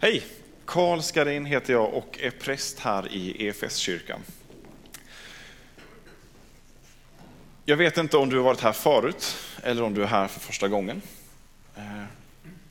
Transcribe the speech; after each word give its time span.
Hej! 0.00 0.24
Karl 0.64 1.00
Skarin 1.00 1.44
heter 1.44 1.72
jag 1.72 1.94
och 1.94 2.18
är 2.22 2.30
präst 2.30 2.78
här 2.78 3.12
i 3.12 3.46
EFS-kyrkan. 3.46 4.20
Jag 7.64 7.76
vet 7.76 7.98
inte 7.98 8.16
om 8.16 8.30
du 8.30 8.36
har 8.36 8.44
varit 8.44 8.60
här 8.60 8.72
förut 8.72 9.36
eller 9.62 9.82
om 9.82 9.94
du 9.94 10.02
är 10.02 10.06
här 10.06 10.28
för 10.28 10.40
första 10.40 10.68
gången. 10.68 11.02
Eh, 11.76 12.04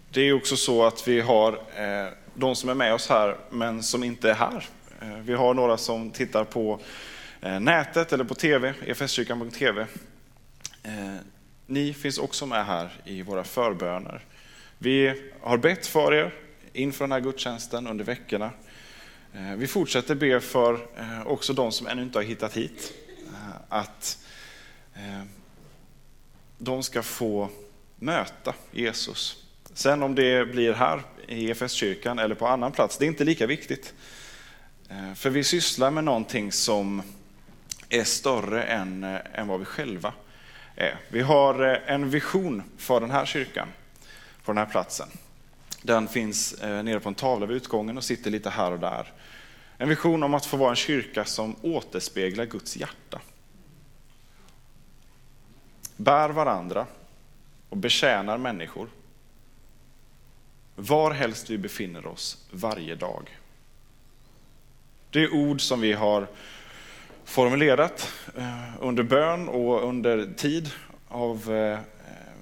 det 0.10 0.22
är 0.22 0.34
också 0.34 0.58
så 0.58 0.86
att 0.86 1.08
vi 1.08 1.22
har 1.22 1.54
eh, 1.54 2.14
de 2.34 2.56
som 2.56 2.70
är 2.70 2.74
med 2.74 2.94
oss 2.94 3.10
här 3.10 3.38
men 3.50 3.84
som 3.84 4.04
inte 4.04 4.30
är 4.30 4.36
här. 4.36 4.66
Eh, 5.02 5.18
vi 5.18 5.34
har 5.34 5.54
några 5.54 5.78
som 5.78 6.12
tittar 6.12 6.44
på 6.44 6.80
nätet 7.60 8.14
eller 8.14 8.24
på 8.24 8.36
tv, 8.36 8.74
efskyrkan.tv. 8.86 9.88
Ni 11.66 11.94
finns 11.94 12.18
också 12.18 12.46
med 12.46 12.66
här 12.66 12.90
i 13.06 13.22
våra 13.22 13.44
förböner. 13.44 14.22
Vi 14.78 15.24
har 15.42 15.58
bett 15.58 15.88
för 15.88 16.14
er 16.14 16.34
inför 16.78 17.04
den 17.04 17.12
här 17.12 17.20
gudstjänsten 17.20 17.88
under 17.88 18.06
veckorna. 18.06 18.52
Eh, 19.34 19.56
vi 19.56 19.68
fortsätter 19.68 20.16
be 20.16 20.40
för 20.40 20.74
eh, 20.74 21.28
också 21.28 21.54
de 21.54 21.72
som 21.72 21.88
ännu 21.88 22.02
inte 22.02 22.18
har 22.18 22.24
hittat 22.24 22.58
hit. 22.58 22.94
Eh, 23.34 23.56
att 23.70 24.18
de 26.58 26.84
ska 26.84 27.04
få 27.04 27.50
möta 27.96 28.54
Jesus. 28.72 29.44
Sen 29.74 30.04
om 30.04 30.16
det 30.16 30.52
blir 30.52 30.74
här 30.74 31.02
i 31.28 31.50
EFS-kyrkan 31.50 32.20
eller 32.20 32.36
på 32.36 32.48
annan 32.48 32.72
plats, 32.72 32.98
det 32.98 33.06
är 33.06 33.08
inte 33.08 33.24
lika 33.24 33.48
viktigt. 33.48 33.94
För 35.16 35.30
vi 35.30 35.44
sysslar 35.44 35.92
med 35.92 36.04
någonting 36.04 36.52
som 36.52 37.02
är 37.90 38.04
större 38.04 38.64
än, 38.64 39.04
än 39.34 39.48
vad 39.48 39.60
vi 39.60 39.66
själva 39.66 40.14
är. 40.76 41.00
Vi 41.10 41.22
har 41.22 41.64
en 41.64 42.10
vision 42.10 42.64
för 42.78 43.00
den 43.00 43.12
här 43.12 43.26
kyrkan, 43.26 43.68
på 44.46 44.52
den 44.52 44.58
här 44.58 44.72
platsen. 44.72 45.08
Den 45.88 46.08
finns 46.08 46.54
eh, 46.54 46.84
nere 46.84 47.00
på 47.00 47.10
en 47.10 47.16
tavla 47.16 47.46
vid 47.46 47.58
utgången 47.58 47.98
och 47.98 48.04
sitter 48.04 48.32
lite 48.32 48.50
här 48.50 48.72
och 48.72 48.80
där. 48.80 49.14
En 49.78 49.90
vision 49.90 50.24
om 50.24 50.34
att 50.34 50.46
få 50.46 50.58
vara 50.58 50.70
en 50.70 50.76
kyrka 50.76 51.26
som 51.26 51.56
återspeglar 51.62 52.46
Guds 52.46 52.78
hjärta. 52.78 53.22
Bär 55.98 56.30
varandra 56.30 56.86
och 57.70 57.78
betjänar 57.78 58.38
människor. 58.38 58.90
Var 60.76 61.12
helst 61.12 61.50
vi 61.50 61.58
befinner 61.58 62.08
oss 62.08 62.46
varje 62.52 62.96
dag. 62.96 63.38
Det 65.10 65.24
är 65.24 65.34
ord 65.34 65.62
som 65.62 65.82
vi 65.82 65.94
har 65.94 66.28
formulerat 67.24 68.14
eh, 68.38 68.74
under 68.80 69.04
bön 69.04 69.50
och 69.50 69.84
under 69.84 70.34
tid 70.38 70.70
av 71.08 71.54
eh, 71.54 71.80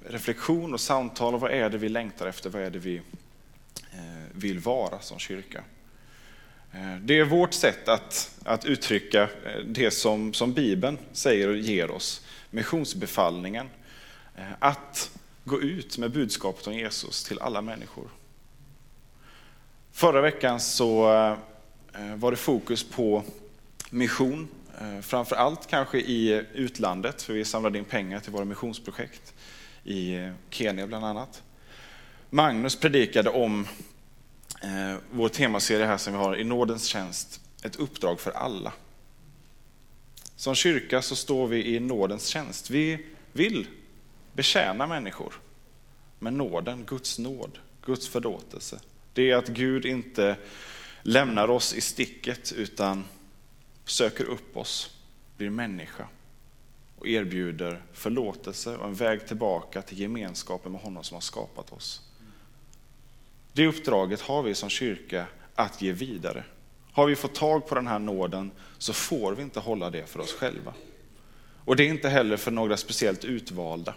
reflektion 0.08 0.74
och 0.74 0.80
samtal. 0.80 1.34
Och 1.34 1.40
vad 1.40 1.50
är 1.50 1.70
det 1.70 1.78
vi 1.78 1.88
längtar 1.88 2.26
efter? 2.26 2.50
Vad 2.50 2.62
är 2.62 2.70
det 2.70 2.78
vi 2.78 3.02
vill 4.36 4.58
vara 4.58 5.00
som 5.00 5.18
kyrka. 5.18 5.64
Eh, 6.76 6.96
det 7.00 7.18
är 7.18 7.24
vårt 7.24 7.54
sätt 7.54 7.88
att, 7.88 8.38
att 8.44 8.64
uttrycka 8.64 9.22
eh, 9.22 9.60
det 9.66 9.90
som, 9.90 10.34
som 10.34 10.52
Bibeln 10.52 10.98
säger 11.12 11.48
och 11.48 11.56
ger 11.56 11.90
oss, 11.90 12.26
missionsbefallningen. 12.50 13.68
Eh, 14.36 14.44
att 14.58 15.10
gå 15.44 15.62
ut 15.62 15.98
med 15.98 16.10
budskapet 16.10 16.66
om 16.66 16.74
Jesus 16.74 17.24
till 17.24 17.38
alla 17.38 17.62
människor. 17.62 18.08
Förra 19.92 20.20
veckan 20.20 20.60
så 20.60 21.02
var 22.16 22.30
det 22.30 22.36
fokus 22.36 22.84
på 22.84 23.22
mission, 23.90 24.48
framför 25.02 25.36
allt 25.36 25.66
kanske 25.66 25.98
i 25.98 26.44
utlandet, 26.54 27.22
för 27.22 27.32
vi 27.32 27.44
samlade 27.44 27.78
in 27.78 27.84
pengar 27.84 28.20
till 28.20 28.32
våra 28.32 28.44
missionsprojekt 28.44 29.34
i 29.84 30.30
Kenya 30.50 30.86
bland 30.86 31.04
annat. 31.04 31.42
Magnus 32.30 32.80
predikade 32.80 33.30
om 33.30 33.66
eh, 34.62 34.96
vår 35.10 35.28
temaserie 35.28 35.86
här 35.86 35.96
som 35.96 36.12
vi 36.12 36.18
har 36.18 36.36
i 36.36 36.44
nådens 36.44 36.84
tjänst, 36.84 37.40
ett 37.62 37.76
uppdrag 37.76 38.20
för 38.20 38.30
alla. 38.30 38.72
Som 40.36 40.54
kyrka 40.54 41.02
så 41.02 41.16
står 41.16 41.46
vi 41.46 41.76
i 41.76 41.80
nådens 41.80 42.26
tjänst. 42.26 42.70
Vi 42.70 43.06
vill 43.32 43.66
betjäna 44.32 44.86
människor 44.86 45.34
med 46.18 46.32
nåden, 46.32 46.84
Guds 46.84 47.18
nåd, 47.18 47.58
Guds 47.84 48.08
förlåtelse. 48.08 48.80
Det 49.12 49.30
är 49.30 49.36
att 49.36 49.48
Gud 49.48 49.86
inte 49.86 50.36
lämnar 51.02 51.50
oss 51.50 51.74
i 51.74 51.80
sticket 51.80 52.52
utan 52.52 53.04
söker 53.84 54.24
upp 54.24 54.56
oss, 54.56 54.96
blir 55.36 55.50
människa 55.50 56.08
och 56.98 57.08
erbjuder 57.08 57.82
förlåtelse 57.92 58.76
och 58.76 58.86
en 58.86 58.94
väg 58.94 59.26
tillbaka 59.26 59.82
till 59.82 60.00
gemenskapen 60.00 60.72
med 60.72 60.80
honom 60.80 61.04
som 61.04 61.14
har 61.14 61.20
skapat 61.20 61.72
oss. 61.72 62.05
Det 63.56 63.66
uppdraget 63.66 64.20
har 64.20 64.42
vi 64.42 64.54
som 64.54 64.68
kyrka 64.68 65.26
att 65.54 65.82
ge 65.82 65.92
vidare. 65.92 66.44
Har 66.92 67.06
vi 67.06 67.16
fått 67.16 67.34
tag 67.34 67.66
på 67.66 67.74
den 67.74 67.86
här 67.86 67.98
nåden 67.98 68.50
så 68.78 68.92
får 68.92 69.32
vi 69.32 69.42
inte 69.42 69.60
hålla 69.60 69.90
det 69.90 70.06
för 70.06 70.20
oss 70.20 70.32
själva. 70.32 70.74
Och 71.64 71.76
det 71.76 71.84
är 71.84 71.88
inte 71.88 72.08
heller 72.08 72.36
för 72.36 72.50
några 72.50 72.76
speciellt 72.76 73.24
utvalda. 73.24 73.94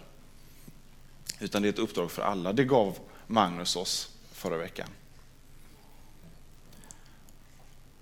Utan 1.40 1.62
det 1.62 1.68
är 1.68 1.70
ett 1.70 1.78
uppdrag 1.78 2.10
för 2.10 2.22
alla. 2.22 2.52
Det 2.52 2.64
gav 2.64 2.98
Magnus 3.26 3.76
oss 3.76 4.10
förra 4.32 4.56
veckan. 4.56 4.88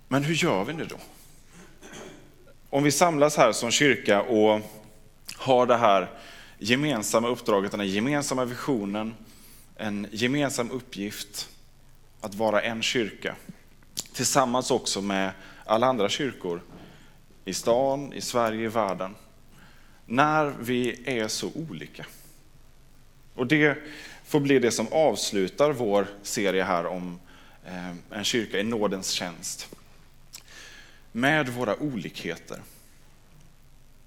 Men 0.08 0.24
hur 0.24 0.34
gör 0.34 0.64
vi 0.64 0.72
nu 0.72 0.84
då? 0.84 0.96
Om 2.70 2.82
vi 2.82 2.90
samlas 2.90 3.36
här 3.36 3.52
som 3.52 3.70
kyrka 3.70 4.22
och 4.22 4.60
har 5.36 5.66
det 5.66 5.76
här 5.76 6.10
gemensamma 6.58 7.28
uppdraget, 7.28 7.70
den 7.70 7.80
här 7.80 7.86
gemensamma 7.86 8.44
visionen, 8.44 9.14
en 9.78 10.06
gemensam 10.10 10.70
uppgift 10.70 11.48
att 12.20 12.34
vara 12.34 12.62
en 12.62 12.82
kyrka. 12.82 13.36
Tillsammans 14.12 14.70
också 14.70 15.02
med 15.02 15.32
alla 15.64 15.86
andra 15.86 16.08
kyrkor 16.08 16.62
i 17.44 17.54
stan, 17.54 18.12
i 18.12 18.20
Sverige, 18.20 18.64
i 18.64 18.68
världen. 18.68 19.14
När 20.06 20.54
vi 20.60 21.02
är 21.04 21.28
så 21.28 21.50
olika. 21.54 22.06
Och 23.34 23.46
det 23.46 23.78
får 24.24 24.40
bli 24.40 24.58
det 24.58 24.70
som 24.70 24.88
avslutar 24.92 25.72
vår 25.72 26.06
serie 26.22 26.62
här 26.62 26.86
om 26.86 27.20
eh, 27.66 27.90
en 28.10 28.24
kyrka 28.24 28.60
i 28.60 28.64
nådens 28.64 29.10
tjänst. 29.10 29.68
Med 31.12 31.48
våra 31.48 31.76
olikheter. 31.76 32.62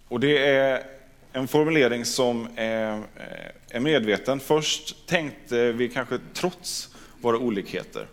Och 0.08 0.20
det 0.20 0.48
är 0.48 1.01
en 1.34 1.48
formulering 1.48 2.06
som 2.06 2.48
är, 2.56 2.98
eh, 2.98 3.76
är 3.76 3.80
medveten. 3.80 4.40
Först 4.40 5.08
tänkte 5.08 5.72
vi 5.72 5.90
kanske 5.90 6.20
trots 6.34 6.96
våra 7.22 7.38
olikheter. 7.38 8.08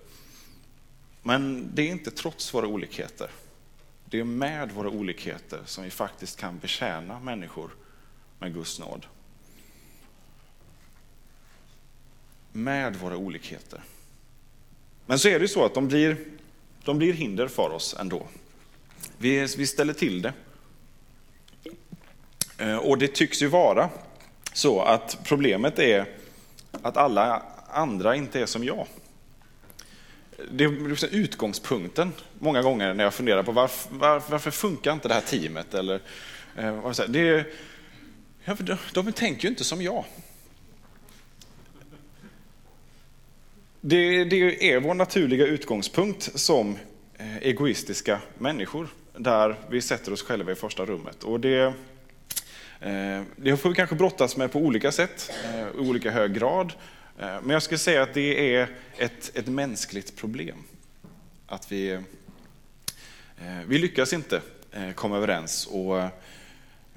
Men 1.23 1.71
det 1.75 1.83
är 1.83 1.91
inte 1.91 2.11
trots 2.11 2.55
våra 2.55 2.67
olikheter. 2.67 3.31
Det 4.05 4.21
är 4.21 4.25
med 4.25 4.73
våra 4.73 4.89
olikheter 4.89 5.61
som 5.65 5.85
vi 5.85 5.91
faktiskt 5.91 6.41
kan 6.41 6.59
betjäna 6.59 7.21
människor 7.21 7.71
med 8.39 8.55
Guds 8.55 8.79
nåd. 8.79 9.07
Med 12.53 12.97
våra 12.97 13.17
olikheter. 13.17 13.81
Men 15.07 15.19
så 15.19 15.29
är 15.29 15.39
det 15.39 15.45
ju 15.45 15.49
så 15.49 15.65
att 15.65 15.75
de 15.75 15.89
blir, 15.89 16.17
de 16.85 16.99
blir 16.99 17.13
hinder 17.13 17.49
för 17.49 17.71
oss 17.71 17.97
ändå. 17.99 18.27
Vi, 19.19 19.47
vi 19.57 19.67
ställer 19.67 19.93
till 19.93 20.23
det. 20.23 20.33
Eh, 22.59 22.77
och 22.77 22.99
det 22.99 23.15
tycks 23.15 23.43
ju 23.43 23.47
vara 23.47 23.89
så 24.53 24.83
att 24.83 25.19
problemet 25.25 25.79
är 25.79 26.07
att 26.83 26.97
alla 26.97 27.43
andra 27.71 28.17
inte 28.17 28.41
är 28.41 28.47
som 28.47 28.65
jag. 28.65 28.87
Det 30.51 30.65
är 30.65 30.89
liksom 30.89 31.09
utgångspunkten 31.09 32.13
många 32.39 32.63
gånger 32.63 32.95
när 32.95 33.05
jag 33.05 33.15
funderar 33.15 33.43
på 33.43 33.53
varför, 33.53 33.95
varför, 33.95 34.31
varför 34.31 34.51
funkar 34.51 34.93
inte 34.93 35.09
det 35.09 35.15
här 35.15 35.21
teamet? 35.21 35.75
Eller, 35.75 36.01
eh, 36.57 36.91
det 37.09 37.29
är, 37.29 37.47
de, 38.93 39.13
tänker 39.13 39.43
ju 39.43 39.49
inte 39.49 39.65
som 39.65 39.83
jag. 39.83 40.05
Det, 43.81 44.25
det, 44.25 44.73
är 44.73 44.81
vår 44.81 44.95
naturliga 44.95 45.47
utgångspunkt 45.47 46.41
som 46.41 46.79
eh, 47.19 47.37
egoistiska 47.37 48.21
människor, 48.39 48.89
där 49.17 49.57
vi 49.71 49.81
sätter 49.81 50.13
oss 50.13 50.23
själva 50.23 50.53
i 50.53 50.55
första 50.55 50.85
rummet. 50.85 51.25
Och 51.25 51.41
det, 51.41 51.73
Eh, 52.81 53.23
det 53.37 53.57
får 53.57 53.69
vi 53.69 53.75
kanske 53.75 53.97
brottas 53.97 54.37
med 54.37 54.53
på 54.53 54.59
olika 54.59 54.93
sätt, 54.93 55.31
eh, 55.45 55.69
i 55.69 55.89
olika 55.89 56.11
hög 56.11 56.35
grad. 56.35 56.73
Eh, 57.19 57.27
men 57.27 57.51
jag 57.51 57.63
skulle 57.63 57.79
säga 57.79 58.03
att 58.03 58.15
det 58.15 58.55
är 58.55 58.69
ett, 58.99 59.37
ett 59.37 59.47
mänskligt 59.47 60.17
problem. 60.17 60.59
Att 61.47 61.73
vi, 61.73 62.01
vi 63.67 63.79
lyckas 63.79 64.13
inte 64.13 64.41
komma 64.95 65.17
överens 65.17 65.67
och 65.67 66.03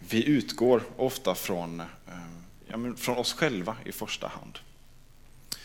vi 0.09 0.27
utgår 0.27 0.81
ofta 0.97 1.35
från, 1.35 1.83
ja, 2.67 2.77
från 2.97 3.17
oss 3.17 3.33
själva 3.33 3.75
i 3.85 3.91
första 3.91 4.27
hand. 4.27 4.59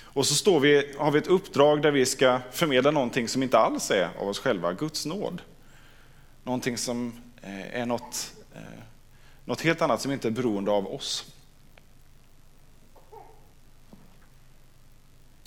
Och 0.01 0.27
så 0.27 0.35
står 0.35 0.61
vi, 0.61 0.95
har 0.99 1.11
vi 1.11 1.19
ett 1.19 1.27
uppdrag 1.27 1.83
där 1.83 1.91
vi 1.91 2.07
ska 2.07 2.41
förmedla 2.53 2.91
någonting 2.91 3.29
som 3.29 3.43
inte 3.43 3.59
alls 3.59 3.91
är 3.91 4.09
av 4.19 4.29
oss 4.29 4.39
själva, 4.39 4.73
Guds 4.73 5.07
nåd. 5.07 5.43
Någonting 6.45 6.79
som 6.79 7.13
är 7.73 7.87
något 7.87 8.33
något 9.47 9.61
helt 9.61 9.83
annat 9.83 10.01
som 10.01 10.13
inte 10.13 10.29
är 10.29 10.33
beroende 10.33 10.71
av 10.71 10.95
oss. 10.95 11.33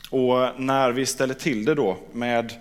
Och 0.09 0.61
när 0.61 0.91
vi 0.91 1.05
ställer 1.05 1.33
till 1.33 1.65
det 1.65 1.75
då 1.75 1.97
med, 2.11 2.53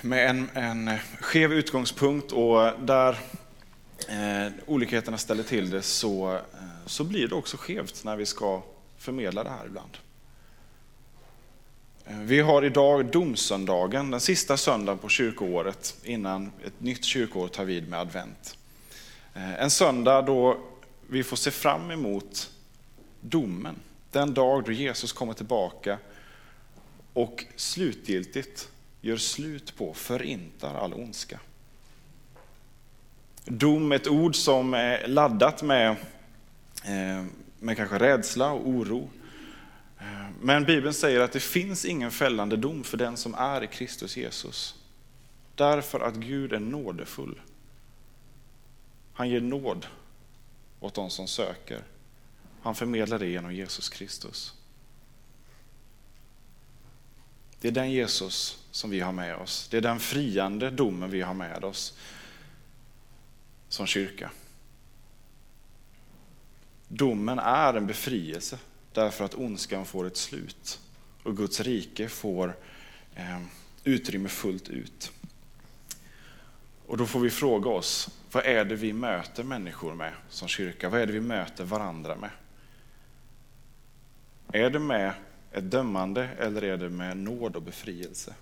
med 0.00 0.30
en, 0.30 0.48
en 0.54 0.98
skev 1.20 1.52
utgångspunkt 1.52 2.32
och 2.32 2.72
där 2.80 3.18
eh, 4.08 4.52
olikheterna 4.66 5.18
ställer 5.18 5.42
till 5.42 5.70
det 5.70 5.82
så, 5.82 6.32
eh, 6.34 6.40
så 6.86 7.04
blir 7.04 7.28
det 7.28 7.34
också 7.34 7.56
skevt 7.56 8.04
när 8.04 8.16
vi 8.16 8.26
ska 8.26 8.62
förmedla 8.98 9.44
det 9.44 9.50
här 9.50 9.66
ibland. 9.66 9.98
Eh, 12.06 12.18
vi 12.18 12.40
har 12.40 12.64
idag 12.64 13.06
domsöndagen, 13.06 14.10
den 14.10 14.20
sista 14.20 14.56
söndagen 14.56 14.98
på 14.98 15.08
kyrkoåret 15.08 15.96
innan 16.04 16.52
ett 16.64 16.80
nytt 16.80 17.04
kyrkoår 17.04 17.48
tar 17.48 17.64
vid 17.64 17.88
med 17.88 18.00
advent. 18.00 18.56
Eh, 19.34 19.62
en 19.62 19.70
söndag 19.70 20.22
då 20.22 20.58
vi 21.06 21.24
får 21.24 21.36
se 21.36 21.50
fram 21.50 21.90
emot 21.90 22.50
domen. 23.20 23.76
Den 24.10 24.34
dag 24.34 24.64
då 24.64 24.72
Jesus 24.72 25.12
kommer 25.12 25.32
tillbaka 25.32 25.98
och 27.12 27.44
slutgiltigt 27.56 28.68
gör 29.00 29.16
slut 29.16 29.76
på, 29.76 29.94
förintar 29.94 30.74
all 30.74 30.94
ondska. 30.94 31.40
Dom, 33.44 33.92
ett 33.92 34.08
ord 34.08 34.36
som 34.36 34.74
är 34.74 35.08
laddat 35.08 35.62
med, 35.62 35.90
eh, 36.84 37.24
med 37.58 37.76
kanske 37.76 37.98
rädsla 37.98 38.52
och 38.52 38.68
oro. 38.68 39.10
Eh, 39.98 40.26
men 40.40 40.64
Bibeln 40.64 40.94
säger 40.94 41.20
att 41.20 41.32
det 41.32 41.40
finns 41.40 41.84
ingen 41.84 42.10
fällande 42.10 42.56
dom 42.56 42.84
för 42.84 42.96
den 42.96 43.16
som 43.16 43.34
är 43.34 43.64
i 43.64 43.66
Kristus 43.66 44.16
Jesus. 44.16 44.74
Därför 45.54 46.00
att 46.00 46.14
Gud 46.14 46.52
är 46.52 46.60
nådefull. 46.60 47.40
Han 49.12 49.28
ger 49.28 49.40
nåd 49.40 49.86
åt 50.80 50.94
de 50.94 51.10
som 51.10 51.28
söker. 51.28 51.84
Han 52.62 52.74
förmedlar 52.74 53.18
det 53.18 53.26
genom 53.26 53.54
Jesus 53.54 53.88
Kristus. 53.88 54.54
Det 57.60 57.68
är 57.68 57.72
den 57.72 57.90
Jesus 57.90 58.64
som 58.70 58.90
vi 58.90 59.00
har 59.00 59.12
med 59.12 59.36
oss. 59.36 59.68
Det 59.70 59.76
är 59.76 59.80
den 59.80 60.00
friande 60.00 60.70
domen 60.70 61.10
vi 61.10 61.20
har 61.20 61.34
med 61.34 61.64
oss 61.64 61.98
som 63.68 63.86
kyrka. 63.86 64.30
Domen 66.88 67.38
är 67.38 67.74
en 67.74 67.86
befrielse 67.86 68.58
därför 68.92 69.24
att 69.24 69.34
ondskan 69.34 69.86
får 69.86 70.06
ett 70.06 70.16
slut 70.16 70.80
och 71.22 71.36
Guds 71.36 71.60
rike 71.60 72.08
får 72.08 72.56
eh, 73.14 73.40
utrymme 73.84 74.28
fullt 74.28 74.68
ut. 74.68 75.12
Och 76.92 76.98
då 76.98 77.06
får 77.06 77.20
vi 77.20 77.30
fråga 77.30 77.70
oss, 77.70 78.10
vad 78.32 78.46
är 78.46 78.64
det 78.64 78.74
vi 78.74 78.92
möter 78.92 79.44
människor 79.44 79.94
med 79.94 80.12
som 80.28 80.48
kyrka? 80.48 80.88
Vad 80.88 81.00
är 81.00 81.06
det 81.06 81.12
vi 81.12 81.20
möter 81.20 81.64
varandra 81.64 82.16
med? 82.16 82.30
Är 84.52 84.70
det 84.70 84.78
med 84.78 85.12
ett 85.52 85.70
dömande 85.70 86.28
eller 86.38 86.64
är 86.64 86.76
det 86.76 86.88
med 86.88 87.16
nåd 87.16 87.56
och 87.56 87.62
befrielse? 87.62 88.34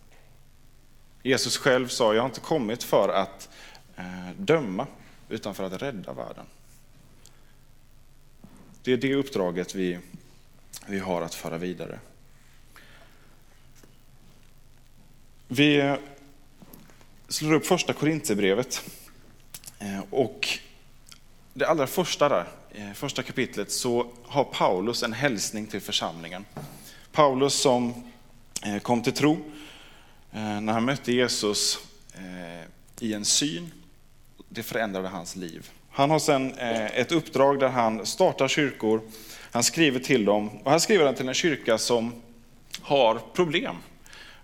Jesus 1.22 1.56
själv 1.56 1.88
sa, 1.88 2.14
jag 2.14 2.22
har 2.22 2.28
inte 2.28 2.40
kommit 2.40 2.82
för 2.82 3.08
att 3.08 3.48
eh, 3.96 4.30
döma, 4.36 4.86
utan 5.28 5.54
för 5.54 5.64
att 5.64 5.82
rädda 5.82 6.12
världen. 6.12 6.46
Det 8.82 8.92
är 8.92 8.96
det 8.96 9.14
uppdraget 9.14 9.74
vi, 9.74 9.98
vi 10.86 10.98
har 10.98 11.22
att 11.22 11.34
föra 11.34 11.58
vidare. 11.58 11.98
Vi 15.48 15.96
slår 17.30 17.52
upp 17.52 17.66
första 17.66 17.92
Korinthierbrevet 17.92 18.82
eh, 19.78 20.00
och 20.10 20.48
det 21.54 21.64
allra 21.64 21.86
första 21.86 22.28
där, 22.28 22.44
eh, 22.70 22.92
första 22.92 23.22
kapitlet, 23.22 23.70
så 23.70 24.06
har 24.26 24.44
Paulus 24.44 25.02
en 25.02 25.12
hälsning 25.12 25.66
till 25.66 25.80
församlingen. 25.80 26.44
Paulus 27.12 27.54
som 27.54 27.94
eh, 28.66 28.78
kom 28.78 29.02
till 29.02 29.12
tro 29.12 29.38
när 30.32 30.72
han 30.72 30.84
mötte 30.84 31.12
Jesus 31.12 31.78
i 33.00 33.14
en 33.14 33.24
syn, 33.24 33.72
det 34.48 34.62
förändrade 34.62 35.08
hans 35.08 35.36
liv. 35.36 35.70
Han 35.90 36.10
har 36.10 36.18
sedan 36.18 36.54
ett 36.58 37.12
uppdrag 37.12 37.60
där 37.60 37.68
han 37.68 38.06
startar 38.06 38.48
kyrkor, 38.48 39.00
han 39.50 39.62
skriver 39.62 40.00
till 40.00 40.24
dem, 40.24 40.48
och 40.64 40.70
han 40.70 40.80
skriver 40.80 41.12
till 41.12 41.28
en 41.28 41.34
kyrka 41.34 41.78
som 41.78 42.22
har 42.82 43.20
problem 43.34 43.76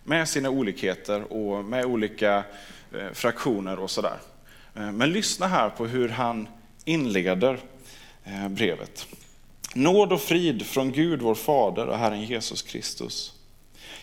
med 0.05 0.29
sina 0.29 0.51
olikheter 0.51 1.33
och 1.33 1.65
med 1.65 1.85
olika 1.85 2.45
Eh, 3.01 3.13
fraktioner 3.13 3.79
och 3.79 3.91
sådär. 3.91 4.19
Eh, 4.75 4.93
men 4.93 5.13
lyssna 5.13 5.47
här 5.47 5.71
på 5.71 5.87
hur 5.87 6.09
han 6.09 6.49
inleder 6.85 7.59
eh, 8.25 8.49
brevet. 8.49 9.07
Nåd 9.75 10.13
och 10.13 10.21
frid 10.21 10.67
från 10.67 10.93
Gud 10.93 11.23
vår 11.23 11.35
Fader 11.35 11.87
och 11.87 11.99
Herren 11.99 12.23
Jesus 12.23 12.63
Kristus. 12.63 13.33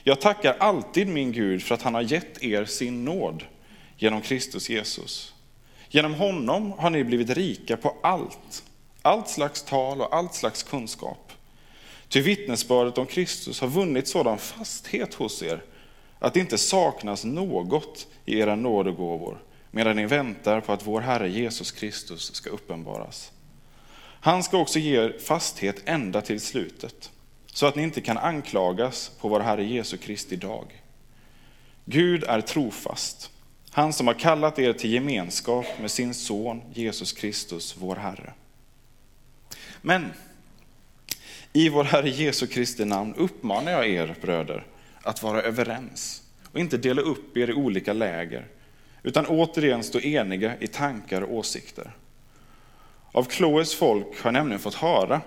Jag 0.03 0.21
tackar 0.21 0.55
alltid 0.59 1.07
min 1.07 1.31
Gud 1.31 1.63
för 1.63 1.75
att 1.75 1.81
han 1.81 1.93
har 1.93 2.01
gett 2.01 2.43
er 2.43 2.65
sin 2.65 3.05
nåd 3.05 3.43
genom 3.97 4.21
Kristus 4.21 4.69
Jesus. 4.69 5.33
Genom 5.89 6.13
honom 6.13 6.71
har 6.71 6.89
ni 6.89 7.03
blivit 7.03 7.29
rika 7.29 7.77
på 7.77 7.97
allt, 8.03 8.63
allt 9.01 9.29
slags 9.29 9.63
tal 9.63 10.01
och 10.01 10.15
allt 10.15 10.33
slags 10.33 10.63
kunskap. 10.63 11.31
Ty 12.07 12.21
vittnesbördet 12.21 12.97
om 12.97 13.05
Kristus 13.05 13.61
har 13.61 13.67
vunnit 13.67 14.07
sådan 14.07 14.37
fasthet 14.37 15.13
hos 15.13 15.43
er 15.43 15.63
att 16.23 16.33
det 16.33 16.39
inte 16.39 16.57
saknas 16.57 17.23
något 17.23 18.07
i 18.25 18.39
era 18.39 18.55
nådegåvor 18.55 19.43
medan 19.71 19.95
ni 19.95 20.05
väntar 20.05 20.61
på 20.61 20.73
att 20.73 20.87
vår 20.87 21.01
Herre 21.01 21.29
Jesus 21.29 21.71
Kristus 21.71 22.35
ska 22.35 22.49
uppenbaras. 22.49 23.31
Han 24.19 24.43
ska 24.43 24.57
också 24.57 24.79
ge 24.79 24.97
er 24.97 25.17
fasthet 25.19 25.81
ända 25.85 26.21
till 26.21 26.41
slutet, 26.41 27.11
så 27.45 27.65
att 27.65 27.75
ni 27.75 27.83
inte 27.83 28.01
kan 28.01 28.17
anklagas 28.17 29.11
på 29.19 29.27
vår 29.27 29.39
Herre 29.39 29.63
Jesu 29.63 29.97
Kristi 29.97 30.35
dag. 30.35 30.83
Gud 31.85 32.23
är 32.23 32.41
trofast, 32.41 33.31
han 33.71 33.93
som 33.93 34.07
har 34.07 34.13
kallat 34.13 34.59
er 34.59 34.73
till 34.73 34.93
gemenskap 34.93 35.65
med 35.81 35.91
sin 35.91 36.13
son 36.13 36.61
Jesus 36.73 37.13
Kristus, 37.13 37.75
vår 37.79 37.95
Herre. 37.95 38.33
Men 39.81 40.13
i 41.53 41.69
vår 41.69 41.83
Herre 41.83 42.09
Jesu 42.09 42.47
Kristi 42.47 42.85
namn 42.85 43.15
uppmanar 43.15 43.71
jag 43.71 43.87
er 43.87 44.15
bröder 44.21 44.65
att 45.03 45.23
vara 45.23 45.41
överens 45.41 46.21
och 46.51 46.59
inte 46.59 46.77
dela 46.77 47.01
upp 47.01 47.37
er 47.37 47.49
i 47.49 47.53
olika 47.53 47.93
läger 47.93 48.47
utan 49.03 49.25
återigen 49.25 49.83
stå 49.83 49.99
eniga 49.99 50.53
i 50.59 50.67
tankar 50.67 51.21
och 51.21 51.33
åsikter. 51.33 51.91
Av 53.11 53.23
Kloes 53.23 53.75
folk 53.75 54.07
har 54.21 54.27
jag 54.27 54.33
nämligen 54.33 54.59
fått 54.59 54.73
höra, 54.73 55.21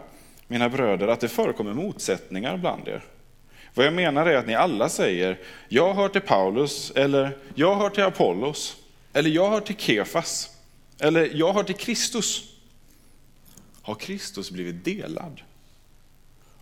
mina 0.46 0.68
bröder, 0.68 1.08
att 1.08 1.20
det 1.20 1.28
förekommer 1.28 1.72
motsättningar 1.74 2.56
bland 2.56 2.88
er. 2.88 3.04
Vad 3.74 3.86
jag 3.86 3.94
menar 3.94 4.26
är 4.26 4.36
att 4.36 4.46
ni 4.46 4.54
alla 4.54 4.88
säger, 4.88 5.38
jag 5.68 5.94
hör 5.94 6.08
till 6.08 6.20
Paulus, 6.20 6.90
eller 6.90 7.38
jag 7.54 7.76
hör 7.76 7.90
till 7.90 8.04
Apollos, 8.04 8.76
eller 9.12 9.30
jag 9.30 9.50
hör 9.50 9.60
till 9.60 9.76
Kefas, 9.76 10.50
eller 10.98 11.30
jag 11.34 11.52
hör 11.52 11.62
till 11.62 11.74
Kristus. 11.74 12.52
Har 13.82 13.94
Kristus 13.94 14.50
blivit 14.50 14.84
delad? 14.84 15.40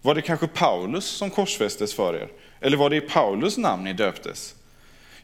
Var 0.02 0.14
det 0.14 0.22
kanske 0.22 0.46
Paulus 0.46 1.04
som 1.04 1.30
korsfästes 1.30 1.94
för 1.94 2.14
er? 2.14 2.28
Eller 2.64 2.76
var 2.76 2.90
det 2.90 2.96
i 2.96 3.00
Paulus 3.00 3.56
namn 3.56 3.84
ni 3.84 3.92
döptes? 3.92 4.54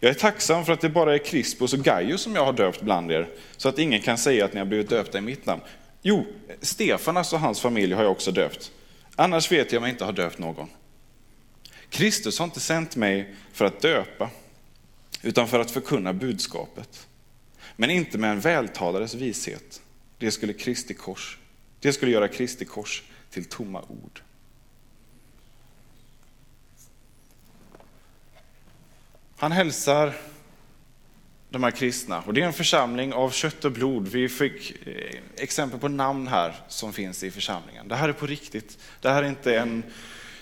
Jag 0.01 0.11
är 0.11 0.15
tacksam 0.15 0.65
för 0.65 0.73
att 0.73 0.81
det 0.81 0.89
bara 0.89 1.15
är 1.15 1.19
Crispus 1.19 1.73
och 1.73 1.79
Gaius 1.79 2.23
som 2.23 2.35
jag 2.35 2.45
har 2.45 2.53
döpt 2.53 2.83
bland 2.83 3.13
er, 3.13 3.29
så 3.57 3.69
att 3.69 3.79
ingen 3.79 4.01
kan 4.01 4.19
säga 4.19 4.45
att 4.45 4.53
ni 4.53 4.59
har 4.59 4.67
blivit 4.67 4.89
döpta 4.89 5.19
i 5.19 5.21
mitt 5.21 5.47
namn. 5.47 5.63
Jo, 6.03 6.27
Stefanas 6.61 7.33
och 7.33 7.41
hans 7.41 7.61
familj 7.61 7.95
har 7.95 8.03
jag 8.03 8.13
också 8.13 8.33
döpt. 8.33 8.73
Annars 9.17 9.53
vet 9.53 9.73
jag 9.73 9.81
om 9.81 9.85
jag 9.85 9.95
inte 9.95 10.05
har 10.05 10.13
döpt 10.13 10.39
någon. 10.39 10.69
Kristus 11.91 12.39
har 12.39 12.45
inte 12.45 12.61
sänt 12.61 12.97
mig 12.97 13.35
för 13.53 13.65
att 13.65 13.81
döpa, 13.81 14.31
utan 15.23 15.49
för 15.49 15.61
att 15.61 15.71
förkunna 15.71 16.13
budskapet. 16.13 17.07
Men 17.77 17.91
inte 17.91 18.19
med 18.19 18.31
en 18.31 18.41
vältalares 18.41 19.15
vishet. 19.15 19.81
Det 20.19 20.31
skulle, 20.31 20.53
Kristi 20.53 20.95
kors, 20.95 21.39
det 21.81 21.93
skulle 21.93 22.13
göra 22.13 22.29
Kristi 22.29 22.65
kors 22.65 23.03
till 23.31 23.45
tomma 23.45 23.83
ord. 23.89 24.23
Han 29.41 29.53
hälsar 29.53 30.15
de 31.51 31.63
här 31.63 31.71
kristna. 31.71 32.23
Och 32.23 32.35
det 32.35 32.43
är 32.43 32.47
en 32.47 32.53
församling 32.53 33.13
av 33.13 33.31
kött 33.31 33.65
och 33.65 33.73
blod. 33.73 34.09
Vi 34.09 34.29
fick 34.29 34.87
eh, 34.87 35.21
exempel 35.37 35.81
på 35.81 35.89
namn 35.89 36.29
här 36.29 36.55
som 36.69 36.93
finns 36.93 37.23
i 37.23 37.31
församlingen. 37.31 37.89
Det 37.89 37.97
här 37.97 38.09
är 38.09 38.13
på 38.13 38.27
riktigt. 38.27 38.79
Det 39.01 39.09
här 39.09 39.23
är 39.23 39.29
inte 39.29 39.59
en, 39.59 39.83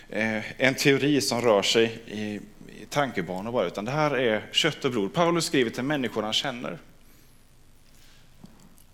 eh, 0.09 0.63
en 0.63 0.75
teori 0.75 1.21
som 1.21 1.41
rör 1.41 1.63
sig 1.63 2.03
i, 2.07 2.41
i 2.83 2.87
tankebanor 2.91 3.53
bara, 3.53 3.67
utan 3.67 3.85
det 3.85 3.91
här 3.91 4.11
är 4.11 4.49
kött 4.53 4.85
och 4.85 4.91
blod. 4.91 5.15
Paulus 5.15 5.45
skriver 5.45 5.71
till 5.71 5.83
människor 5.83 6.23
han 6.23 6.33
känner. 6.33 6.79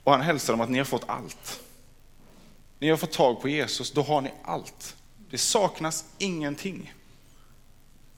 Och 0.03 0.13
han 0.13 0.21
hälsar 0.21 0.53
dem 0.53 0.61
att 0.61 0.71
ni 0.71 0.79
har 0.79 0.85
fått 0.85 1.09
allt. 1.09 1.61
Ni 2.79 2.91
har 2.91 2.97
fått 2.97 3.13
tag 3.13 3.41
på 3.41 3.49
Jesus, 3.49 3.93
då 3.93 4.03
har 4.03 4.21
ni 4.21 4.31
allt. 4.43 4.97
Det 5.31 5.39
saknas 5.39 6.05
ingenting 6.19 6.95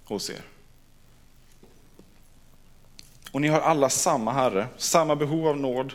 hos 0.05 0.31
er. 0.31 0.43
Och 3.33 3.41
ni 3.41 3.49
har 3.49 3.61
alla 3.61 3.89
samma 3.89 4.33
Herre, 4.33 4.69
samma 4.77 5.17
behov 5.17 5.49
av 5.49 5.57
nåd. 5.57 5.93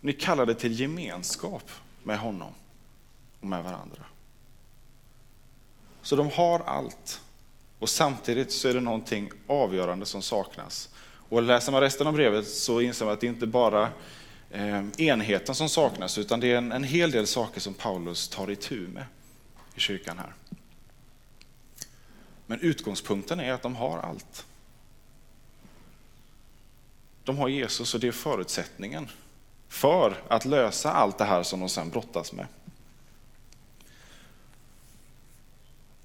Ni 0.00 0.12
kallade 0.12 0.54
till 0.54 0.80
gemenskap 0.80 1.70
med 2.02 2.18
honom 2.18 2.52
och 3.40 3.46
med 3.46 3.64
varandra. 3.64 4.02
Så 6.02 6.16
de 6.16 6.30
har 6.30 6.60
allt. 6.60 7.20
Och 7.78 7.88
samtidigt 7.88 8.52
så 8.52 8.68
är 8.68 8.74
det 8.74 8.80
någonting 8.80 9.30
avgörande 9.46 10.06
som 10.06 10.22
saknas. 10.22 10.88
Och 11.28 11.42
läser 11.42 11.72
man 11.72 11.80
resten 11.80 12.06
av 12.06 12.12
brevet 12.12 12.48
så 12.48 12.80
inser 12.80 13.04
man 13.04 13.14
att 13.14 13.20
det 13.20 13.26
inte 13.26 13.46
bara 13.46 13.88
är 14.50 15.00
enheten 15.00 15.54
som 15.54 15.68
saknas, 15.68 16.18
utan 16.18 16.40
det 16.40 16.52
är 16.52 16.56
en, 16.56 16.72
en 16.72 16.84
hel 16.84 17.10
del 17.10 17.26
saker 17.26 17.60
som 17.60 17.74
Paulus 17.74 18.28
tar 18.28 18.50
itu 18.50 18.88
med 18.88 19.04
i 19.74 19.80
kyrkan 19.80 20.18
här. 20.18 20.34
Men 22.46 22.60
utgångspunkten 22.60 23.40
är 23.40 23.52
att 23.52 23.62
de 23.62 23.76
har 23.76 23.98
allt. 23.98 24.46
De 27.26 27.38
har 27.38 27.48
Jesus 27.48 27.94
och 27.94 28.00
det 28.00 28.08
är 28.08 28.12
förutsättningen 28.12 29.08
för 29.68 30.22
att 30.28 30.44
lösa 30.44 30.92
allt 30.92 31.18
det 31.18 31.24
här 31.24 31.42
som 31.42 31.60
de 31.60 31.68
sen 31.68 31.90
brottas 31.90 32.32
med. 32.32 32.46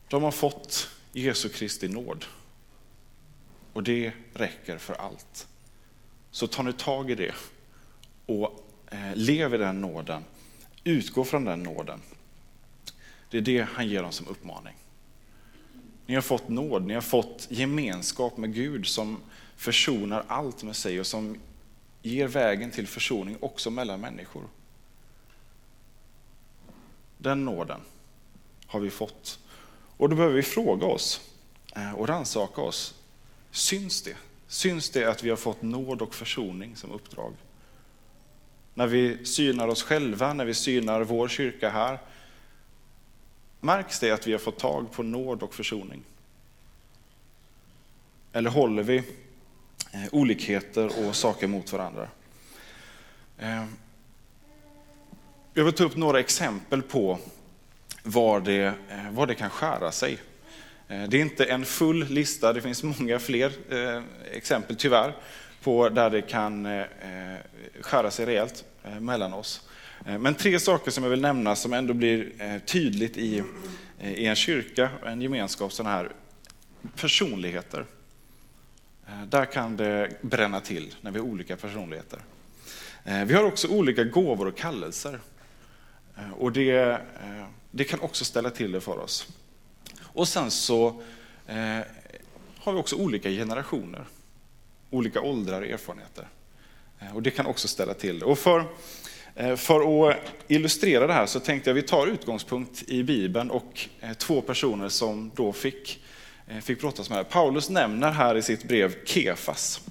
De 0.07 0.23
har 0.23 0.31
fått 0.31 0.89
Jesu 1.11 1.49
Kristi 1.49 1.87
nåd. 1.87 2.25
Och 3.73 3.83
det 3.83 4.13
räcker 4.33 4.77
för 4.77 4.93
allt. 4.93 5.47
Så 6.31 6.47
ta 6.47 6.63
nu 6.63 6.71
tag 6.71 7.11
i 7.11 7.15
det 7.15 7.35
och 8.25 8.69
eh, 8.91 9.15
lev 9.15 9.53
i 9.53 9.57
den 9.57 9.81
nåden. 9.81 10.23
Utgå 10.83 11.23
från 11.23 11.45
den 11.45 11.63
nåden. 11.63 12.01
Det 13.29 13.37
är 13.37 13.41
det 13.41 13.61
han 13.61 13.87
ger 13.87 14.01
dem 14.01 14.11
som 14.11 14.27
uppmaning. 14.27 14.75
Ni 16.05 16.15
har 16.15 16.21
fått 16.21 16.49
nåd, 16.49 16.85
ni 16.85 16.93
har 16.93 17.01
fått 17.01 17.47
gemenskap 17.49 18.37
med 18.37 18.53
Gud 18.53 18.87
som 18.87 19.17
försonar 19.61 20.25
allt 20.27 20.63
med 20.63 20.75
sig 20.75 20.99
och 20.99 21.07
som 21.07 21.37
ger 22.01 22.27
vägen 22.27 22.71
till 22.71 22.87
försoning 22.87 23.37
också 23.39 23.69
mellan 23.69 24.01
människor. 24.01 24.43
Den 27.17 27.45
nåden 27.45 27.81
har 28.67 28.79
vi 28.79 28.89
fått. 28.89 29.39
Och 29.97 30.09
då 30.09 30.15
behöver 30.15 30.35
vi 30.35 30.43
fråga 30.43 30.85
oss 30.85 31.31
eh, 31.75 31.93
och 31.93 32.07
rannsaka 32.07 32.61
oss. 32.61 32.95
Syns 33.51 34.01
det? 34.01 34.15
Syns 34.47 34.89
det 34.89 35.05
att 35.05 35.23
vi 35.23 35.29
har 35.29 35.37
fått 35.37 35.61
nåd 35.61 36.01
och 36.01 36.15
försoning 36.15 36.75
som 36.75 36.91
uppdrag? 36.91 37.33
När 38.73 38.87
vi 38.87 39.25
synar 39.25 39.67
oss 39.67 39.83
själva, 39.83 40.33
när 40.33 40.45
vi 40.45 40.53
synar 40.53 41.01
vår 41.01 41.27
kyrka 41.27 41.69
här, 41.69 41.99
märks 43.59 43.99
det 43.99 44.11
att 44.11 44.27
vi 44.27 44.31
har 44.31 44.39
fått 44.39 44.59
tag 44.59 44.91
på 44.91 45.03
nåd 45.03 45.43
och 45.43 45.53
försoning? 45.53 46.03
Eller 48.33 48.49
håller 48.49 48.83
vi 48.83 49.03
Eh, 49.93 50.07
olikheter 50.11 51.07
och 51.07 51.15
saker 51.15 51.47
mot 51.47 51.73
varandra? 51.73 52.07
Eh, 53.39 53.63
jag 55.53 55.65
vill 55.65 55.73
ta 55.73 55.83
upp 55.83 55.95
några 55.95 56.19
exempel 56.19 56.81
på 56.81 57.19
var 58.03 58.39
det, 58.39 58.73
eh, 58.89 59.11
var 59.11 59.27
det 59.27 59.35
kan 59.35 59.49
skära 59.49 59.91
sig. 59.91 60.17
Eh, 60.87 61.03
det 61.03 61.17
är 61.17 61.21
inte 61.21 61.45
en 61.45 61.65
full 61.65 62.05
lista, 62.05 62.53
det 62.53 62.61
finns 62.61 62.83
många 62.83 63.19
fler 63.19 63.51
eh, 63.69 64.03
exempel 64.31 64.75
tyvärr 64.75 65.15
på 65.63 65.89
där 65.89 66.09
det 66.09 66.21
kan 66.21 66.65
eh, 66.65 66.79
eh, 66.79 67.37
skära 67.81 68.11
sig 68.11 68.25
rejält 68.25 68.65
mellan 68.99 69.33
oss. 69.33 69.69
Men 70.19 70.35
tre 70.35 70.59
saker 70.59 70.91
som 70.91 71.03
jag 71.03 71.11
vill 71.11 71.21
nämna 71.21 71.55
som 71.55 71.73
ändå 71.73 71.93
blir 71.93 72.31
tydligt 72.65 73.17
i, 73.17 73.43
i 74.03 74.25
en 74.25 74.35
kyrka, 74.35 74.89
en 75.05 75.21
gemenskap, 75.21 75.73
sådana 75.73 75.95
här 75.95 76.11
personligheter. 76.95 77.85
Eh, 79.07 79.23
där 79.23 79.45
kan 79.45 79.77
det 79.77 80.21
bränna 80.21 80.59
till 80.59 80.95
när 81.01 81.11
vi 81.11 81.19
har 81.19 81.25
olika 81.25 81.57
personligheter. 81.57 82.19
Eh, 83.03 83.25
vi 83.25 83.33
har 83.33 83.43
också 83.43 83.67
olika 83.67 84.03
gåvor 84.03 84.47
och 84.47 84.57
kallelser. 84.57 85.19
Eh, 86.17 86.31
och 86.31 86.51
det 86.51 87.01
det 87.73 87.83
kan 87.83 87.99
också 87.99 88.25
ställa 88.25 88.49
till 88.49 88.71
det 88.71 88.81
för 88.81 88.99
oss. 88.99 89.27
Och 90.01 90.27
sen 90.27 90.51
så 90.51 91.01
har 92.57 92.73
vi 92.73 92.79
också 92.79 92.95
olika 92.95 93.29
generationer, 93.29 94.05
olika 94.89 95.21
åldrar 95.21 95.61
och 95.61 95.67
erfarenheter. 95.67 96.27
Och 97.13 97.21
det 97.21 97.31
kan 97.31 97.45
också 97.45 97.67
ställa 97.67 97.93
till 97.93 98.19
det. 98.19 98.25
Och 98.25 98.39
för, 98.39 98.65
för 99.55 100.09
att 100.09 100.17
illustrera 100.47 101.07
det 101.07 101.13
här 101.13 101.25
så 101.25 101.39
tänkte 101.39 101.69
jag 101.69 101.77
att 101.77 101.83
vi 101.83 101.87
tar 101.87 102.07
utgångspunkt 102.07 102.83
i 102.87 103.03
Bibeln 103.03 103.51
och 103.51 103.89
två 104.17 104.41
personer 104.41 104.89
som 104.89 105.31
då 105.35 105.53
fick, 105.53 106.03
Eh, 106.51 106.59
fick 106.59 106.79
brottas 106.79 107.09
med. 107.09 107.29
Paulus 107.29 107.69
nämner 107.69 108.11
här 108.11 108.35
i 108.35 108.41
sitt 108.41 108.63
brev 108.63 109.05
Kefas. 109.05 109.81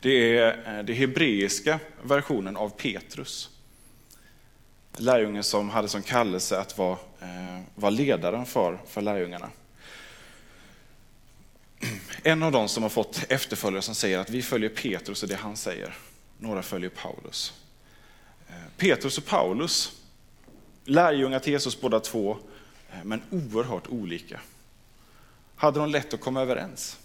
Det 0.00 0.38
är 0.38 0.78
eh, 0.78 0.84
den 0.84 0.96
hebreiska 0.96 1.78
versionen 2.02 2.56
av 2.56 2.68
Petrus 2.68 3.48
lärjungen 4.96 5.42
som 5.44 5.70
hade 5.70 5.88
som 5.88 6.02
kallelse 6.02 6.58
att 6.58 6.78
vara, 6.78 6.98
eh, 7.20 7.60
var 7.74 7.90
ledaren 7.90 8.46
för, 8.46 8.78
för 8.86 9.00
lärjungarna. 9.00 9.50
En 12.22 12.42
av 12.42 12.52
dem 12.52 12.68
som 12.68 12.82
har 12.82 12.90
fått 12.90 13.24
efterföljare 13.28 13.82
som 13.82 13.94
säger 13.94 14.18
att 14.18 14.30
vi 14.30 14.42
följer 14.42 14.70
Petrus 14.70 15.22
och 15.22 15.28
det 15.28 15.36
han 15.36 15.56
säger. 15.56 15.96
Några 16.38 16.62
följer 16.62 16.90
Paulus. 16.90 17.52
Petrus 18.76 19.18
och 19.18 19.26
Paulus, 19.26 20.00
lärjungar 20.84 21.38
till 21.38 21.52
Jesus 21.52 21.80
båda 21.80 22.00
två, 22.00 22.36
men 23.02 23.22
oerhört 23.30 23.88
olika. 23.88 24.40
Hade 25.62 25.80
de 25.80 25.90
lätt 25.90 26.14
att 26.14 26.20
komma 26.20 26.42
överens? 26.42 26.98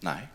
Nej. 0.00 0.28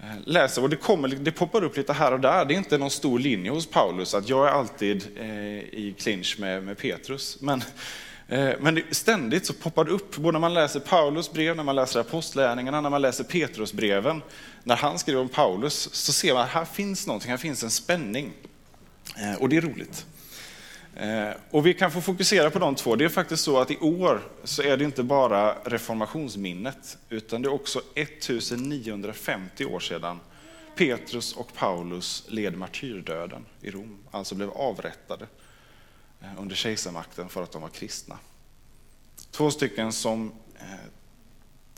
Eh, 0.00 0.06
läser 0.24 0.62
och 0.62 0.70
det, 0.70 0.76
kommer, 0.76 1.08
det 1.08 1.32
poppar 1.32 1.64
upp 1.64 1.76
lite 1.76 1.92
här 1.92 2.12
och 2.12 2.20
där. 2.20 2.44
Det 2.44 2.54
är 2.54 2.58
inte 2.58 2.78
någon 2.78 2.90
stor 2.90 3.18
linje 3.18 3.50
hos 3.50 3.66
Paulus 3.66 4.14
att 4.14 4.28
jag 4.28 4.48
är 4.48 4.50
alltid 4.50 5.06
eh, 5.16 5.28
i 5.58 5.94
clinch 5.98 6.36
med, 6.38 6.62
med 6.62 6.78
Petrus. 6.78 7.40
Men, 7.40 7.62
eh, 8.28 8.50
men 8.60 8.82
ständigt 8.90 9.46
så 9.46 9.52
poppar 9.52 9.84
det 9.84 9.90
upp, 9.90 10.16
både 10.16 10.32
när 10.32 10.40
man 10.40 10.54
läser 10.54 10.80
Paulus 10.80 11.32
brev, 11.32 11.56
när 11.56 11.64
man 11.64 11.76
läser 11.76 12.00
apostlärningarna, 12.00 12.80
när 12.80 12.90
man 12.90 13.02
läser 13.02 13.24
Petrusbreven. 13.24 14.22
När 14.62 14.76
han 14.76 14.98
skriver 14.98 15.20
om 15.20 15.28
Paulus 15.28 15.88
så 15.92 16.12
ser 16.12 16.34
man 16.34 16.42
att 16.42 16.48
här 16.48 16.64
finns 16.64 17.06
någonting, 17.06 17.30
här 17.30 17.38
finns 17.38 17.62
en 17.62 17.70
spänning. 17.70 18.32
Eh, 19.16 19.42
och 19.42 19.48
det 19.48 19.56
är 19.56 19.60
roligt. 19.60 20.06
Eh, 20.96 21.30
och 21.50 21.66
vi 21.66 21.74
kan 21.74 21.90
få 21.90 22.00
fokusera 22.00 22.50
på 22.50 22.58
de 22.58 22.74
två. 22.74 22.96
Det 22.96 23.04
är 23.04 23.08
faktiskt 23.08 23.44
så 23.44 23.58
att 23.58 23.70
i 23.70 23.76
år 23.76 24.22
så 24.44 24.62
är 24.62 24.76
det 24.76 24.84
inte 24.84 25.02
bara 25.02 25.54
reformationsminnet, 25.64 26.98
utan 27.08 27.42
det 27.42 27.48
är 27.48 27.52
också 27.52 27.82
1950 27.94 29.64
år 29.64 29.80
sedan 29.80 30.20
Petrus 30.76 31.32
och 31.32 31.54
Paulus 31.54 32.24
led 32.28 32.56
martyrdöden 32.56 33.46
i 33.60 33.70
Rom, 33.70 33.98
alltså 34.10 34.34
blev 34.34 34.50
avrättade 34.50 35.26
eh, 36.20 36.28
under 36.38 36.56
kejsarmakten 36.56 37.28
för 37.28 37.42
att 37.42 37.52
de 37.52 37.62
var 37.62 37.68
kristna. 37.68 38.18
Två 39.30 39.50
stycken 39.50 39.92
som 39.92 40.32
eh, 40.58 40.66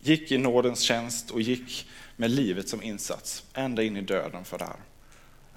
gick 0.01 0.33
i 0.33 0.39
nådens 0.39 0.81
tjänst 0.81 1.31
och 1.31 1.41
gick 1.41 1.89
med 2.17 2.31
livet 2.31 2.69
som 2.69 2.83
insats, 2.83 3.45
ända 3.55 3.83
in 3.83 3.97
i 3.97 4.01
döden 4.01 4.45
för 4.45 4.59
det 4.59 4.65
här. 4.65 4.77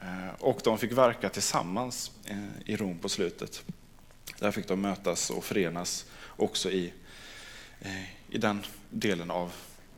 Eh, 0.01 0.33
och 0.39 0.61
de 0.63 0.77
fick 0.77 0.91
verka 0.91 1.29
tillsammans 1.29 2.11
eh, 2.25 2.37
i 2.65 2.75
Rom 2.75 2.99
på 2.99 3.09
slutet. 3.09 3.63
Där 4.39 4.51
fick 4.51 4.67
de 4.67 4.81
mötas 4.81 5.29
och 5.29 5.45
förenas 5.45 6.05
också 6.35 6.71
i, 6.71 6.93
eh, 7.81 8.03
i 8.29 8.37
den 8.37 8.65
delen 8.89 9.31
av 9.31 9.51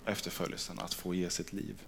efterföljelsen, 0.05 0.79
att 0.79 0.93
få 0.93 1.15
ge 1.15 1.29
sitt 1.29 1.53
liv. 1.53 1.81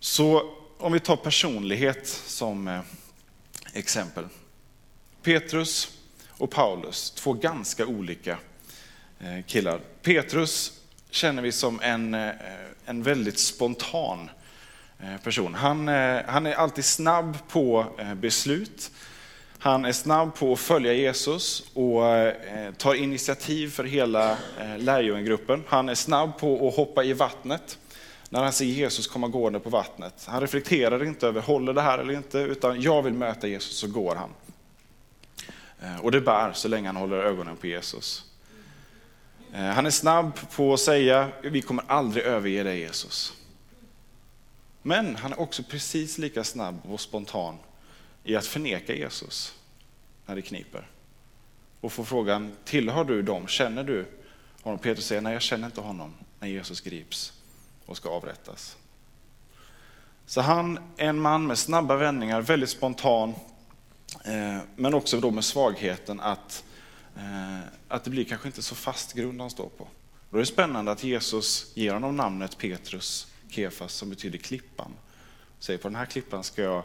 Så 0.00 0.54
om 0.78 0.92
vi 0.92 1.00
tar 1.00 1.16
personlighet 1.16 2.06
som 2.08 2.82
exempel. 3.72 4.28
Petrus 5.22 5.98
och 6.28 6.50
Paulus, 6.50 7.10
två 7.10 7.32
ganska 7.32 7.86
olika 7.86 8.38
killar. 9.46 9.80
Petrus 10.02 10.80
känner 11.10 11.42
vi 11.42 11.52
som 11.52 11.80
en, 11.80 12.14
en 12.84 13.02
väldigt 13.02 13.38
spontan 13.38 14.28
Eh, 14.28 14.43
Eh, 15.04 15.16
person. 15.16 15.54
Han, 15.54 15.88
eh, 15.88 16.20
han 16.26 16.46
är 16.46 16.54
alltid 16.54 16.84
snabb 16.84 17.38
på 17.48 17.86
eh, 17.98 18.14
beslut. 18.14 18.90
Han 19.58 19.84
är 19.84 19.92
snabb 19.92 20.34
på 20.34 20.52
att 20.52 20.58
följa 20.58 20.92
Jesus 20.92 21.60
och 21.74 22.02
tar 22.76 22.94
initiativ 22.94 23.70
för 23.70 23.84
hela 23.84 24.36
lärjungegruppen. 24.78 25.64
Han 25.68 25.88
är 25.88 25.94
snabb 25.94 26.38
på 26.38 26.68
att 26.68 26.76
hoppa 26.76 27.04
i 27.04 27.12
vattnet 27.12 27.78
när 28.28 28.42
han 28.42 28.52
ser 28.52 28.64
Jesus 28.64 29.06
komma 29.06 29.28
gående 29.28 29.60
på 29.60 29.70
vattnet. 29.70 30.24
Han 30.26 30.40
reflekterar 30.40 31.04
inte 31.04 31.26
över, 31.26 31.40
håller 31.40 31.72
det 31.72 31.80
här 31.80 31.98
eller 31.98 32.14
inte, 32.14 32.38
utan 32.38 32.80
jag 32.80 33.02
vill 33.02 33.12
möta 33.12 33.46
Jesus, 33.46 33.76
så 33.76 33.86
går 33.86 34.14
han. 34.14 34.30
Och 36.02 36.10
det 36.10 36.20
bär 36.20 36.52
så 36.52 36.68
länge 36.68 36.88
han 36.88 36.96
håller 36.96 37.16
ögonen 37.16 37.56
på 37.56 37.66
Jesus. 37.66 38.24
Han 39.52 39.86
är 39.86 39.90
snabb 39.90 40.32
på 40.56 40.74
att 40.74 40.80
säga, 40.80 41.28
vi 41.42 41.62
kommer 41.62 41.84
aldrig 41.86 42.24
överge 42.24 42.62
dig 42.62 42.78
Jesus. 42.78 43.32
Men 44.86 45.16
han 45.16 45.32
är 45.32 45.40
också 45.40 45.62
precis 45.62 46.18
lika 46.18 46.44
snabb 46.44 46.78
och 46.84 47.00
spontan 47.00 47.58
i 48.24 48.36
att 48.36 48.46
förneka 48.46 48.94
Jesus 48.94 49.54
när 50.26 50.34
det 50.36 50.42
kniper. 50.42 50.86
Och 51.80 51.92
få 51.92 52.04
frågan, 52.04 52.56
tillhör 52.64 53.04
du 53.04 53.22
dem? 53.22 53.46
Känner 53.46 53.84
du 53.84 54.06
honom? 54.62 54.78
Petrus 54.78 55.06
säger, 55.06 55.20
nej 55.20 55.32
jag 55.32 55.42
känner 55.42 55.66
inte 55.66 55.80
honom 55.80 56.14
när 56.40 56.48
Jesus 56.48 56.80
grips 56.80 57.32
och 57.86 57.96
ska 57.96 58.08
avrättas. 58.08 58.76
Så 60.26 60.40
han 60.40 60.78
är 60.96 61.08
en 61.08 61.20
man 61.20 61.46
med 61.46 61.58
snabba 61.58 61.96
vändningar, 61.96 62.40
väldigt 62.40 62.70
spontan, 62.70 63.34
eh, 64.24 64.58
men 64.76 64.94
också 64.94 65.20
då 65.20 65.30
med 65.30 65.44
svagheten 65.44 66.20
att 66.20 66.64
eh, 67.16 67.58
att 67.88 68.04
det 68.04 68.10
blir 68.10 68.24
kanske 68.24 68.48
inte 68.48 68.62
så 68.62 68.74
fast 68.74 69.12
grund 69.12 69.40
han 69.40 69.50
står 69.50 69.68
på. 69.68 69.88
Då 70.30 70.36
är 70.36 70.40
det 70.40 70.46
spännande 70.46 70.92
att 70.92 71.04
Jesus 71.04 71.72
ger 71.74 71.92
honom 71.92 72.16
namnet 72.16 72.58
Petrus, 72.58 73.26
Kefas, 73.54 73.92
som 73.92 74.10
betyder 74.10 74.38
klippan. 74.38 74.92
Säger 75.58 75.78
på 75.78 75.88
den 75.88 75.96
här 75.96 76.06
klippan 76.06 76.44
ska 76.44 76.62
jag 76.62 76.84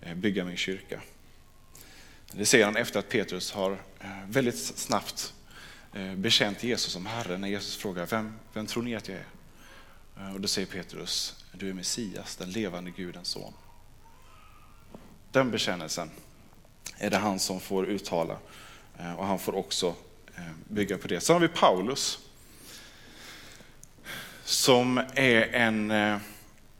eh, 0.00 0.14
bygga 0.14 0.44
min 0.44 0.56
kyrka. 0.56 1.00
Det 2.32 2.46
säger 2.46 2.64
han 2.64 2.76
efter 2.76 2.98
att 2.98 3.08
Petrus 3.08 3.52
har 3.52 3.72
eh, 4.00 4.08
väldigt 4.26 4.58
snabbt 4.58 5.34
eh, 5.92 6.14
bekänt 6.14 6.64
Jesus 6.64 6.92
som 6.92 7.06
Herre 7.06 7.38
när 7.38 7.48
Jesus 7.48 7.76
frågar, 7.76 8.06
vem, 8.06 8.34
vem 8.52 8.66
tror 8.66 8.82
ni 8.82 8.96
att 8.96 9.08
jag 9.08 9.18
är? 9.18 10.34
Och 10.34 10.40
då 10.40 10.48
säger 10.48 10.66
Petrus, 10.66 11.44
du 11.52 11.68
är 11.68 11.72
Messias, 11.72 12.36
den 12.36 12.50
levande 12.50 12.90
Gudens 12.90 13.28
son. 13.28 13.52
Den 15.32 15.50
bekännelsen 15.50 16.10
är 16.98 17.10
det 17.10 17.16
han 17.16 17.38
som 17.38 17.60
får 17.60 17.86
uttala 17.86 18.38
och 19.16 19.26
han 19.26 19.38
får 19.38 19.54
också 19.54 19.94
bygga 20.68 20.98
på 20.98 21.08
det. 21.08 21.20
Sen 21.20 21.34
har 21.34 21.40
vi 21.40 21.48
Paulus 21.48 22.25
som 24.46 24.98
är 25.14 25.42
en, 25.54 25.90
eh, 25.90 26.18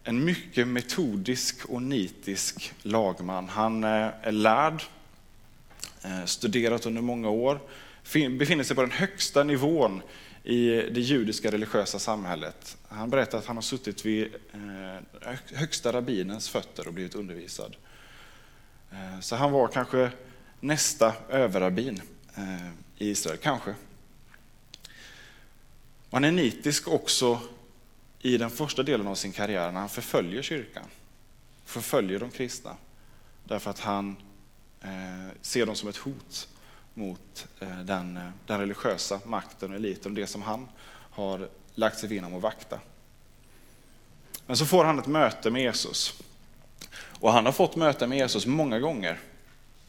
en 0.05 0.25
mycket 0.25 0.69
metodisk 0.69 1.65
och 1.65 1.83
nitisk 1.83 2.73
lagman. 2.83 3.49
Han 3.49 3.85
eh, 3.85 4.09
är 4.23 4.33
lärd, 4.33 4.83
eh, 6.03 6.25
studerat 6.25 6.87
under 6.87 7.03
många 7.03 7.31
år, 7.31 7.61
befinner 8.39 8.65
sig 8.65 8.77
på 8.77 8.83
den 8.83 8.91
högsta 8.91 9.45
nivån 9.45 10.03
i 10.45 10.69
det 10.69 11.01
judiska 11.01 11.51
religiösa 11.51 11.99
samhället. 11.99 12.77
Han 12.89 13.11
berättar 13.11 13.39
att 13.39 13.47
han 13.47 13.57
har 13.57 13.63
suttit 13.63 14.07
vid 14.07 14.29
högsta 15.55 15.93
rabbinens 15.93 16.49
fötter 16.49 16.89
och 16.89 16.95
blivit 16.95 17.15
undervisad. 17.15 17.77
Så 19.21 19.37
han 19.37 19.53
var 19.53 19.69
kanske 19.69 20.11
nästa 20.61 21.13
överrabbin 21.29 22.03
i 22.99 23.11
Israel, 23.11 23.39
kanske. 23.43 23.75
Han 26.11 26.25
är 26.25 26.33
nitisk 26.33 26.89
också 26.89 27.41
i 28.27 28.39
den 28.39 28.51
första 28.51 28.83
delen 28.83 29.07
av 29.07 29.15
sin 29.15 29.33
karriär 29.33 29.73
när 29.73 29.81
han 29.81 29.89
förföljer 29.89 30.43
kyrkan, 30.43 30.85
förföljer 31.65 32.19
de 32.19 32.31
kristna, 32.31 32.77
därför 33.45 33.71
att 33.71 33.81
han 33.81 34.17
eh, 34.81 35.33
ser 35.41 35.67
dem 35.67 35.75
som 35.75 35.89
ett 35.89 35.97
hot 35.97 36.49
mot 36.95 37.47
eh, 37.61 37.79
den, 37.79 38.21
den 38.47 38.61
religiösa 38.61 39.21
makten 39.25 39.71
och 39.71 39.77
eliten, 39.77 40.15
det 40.15 40.27
som 40.27 40.43
han 40.43 40.69
har 41.11 41.49
lagt 41.75 41.99
sig 41.99 42.09
vinn 42.09 42.25
om 42.25 42.35
att 42.35 42.43
vakta. 42.43 42.81
Men 44.47 44.57
så 44.57 44.67
får 44.67 44.85
han 44.85 44.99
ett 44.99 45.07
möte 45.07 45.51
med 45.51 45.63
Jesus. 45.63 46.23
Och 47.21 47.33
han 47.33 47.47
har 47.47 47.53
fått 47.53 47.77
möte 47.77 48.07
med 48.07 48.19
Jesus 48.19 48.47
många 48.47 48.79
gånger 48.79 49.21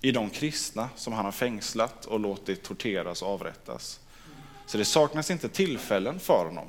i 0.01 0.11
de 0.11 0.29
kristna 0.29 0.89
som 0.95 1.13
han 1.13 1.25
har 1.25 1.31
fängslat 1.31 2.05
och 2.05 2.19
låtit 2.19 2.63
torteras 2.63 3.21
och 3.21 3.29
avrättas. 3.29 3.99
Så 4.65 4.77
det 4.77 4.85
saknas 4.85 5.31
inte 5.31 5.49
tillfällen 5.49 6.19
för 6.19 6.45
honom 6.45 6.67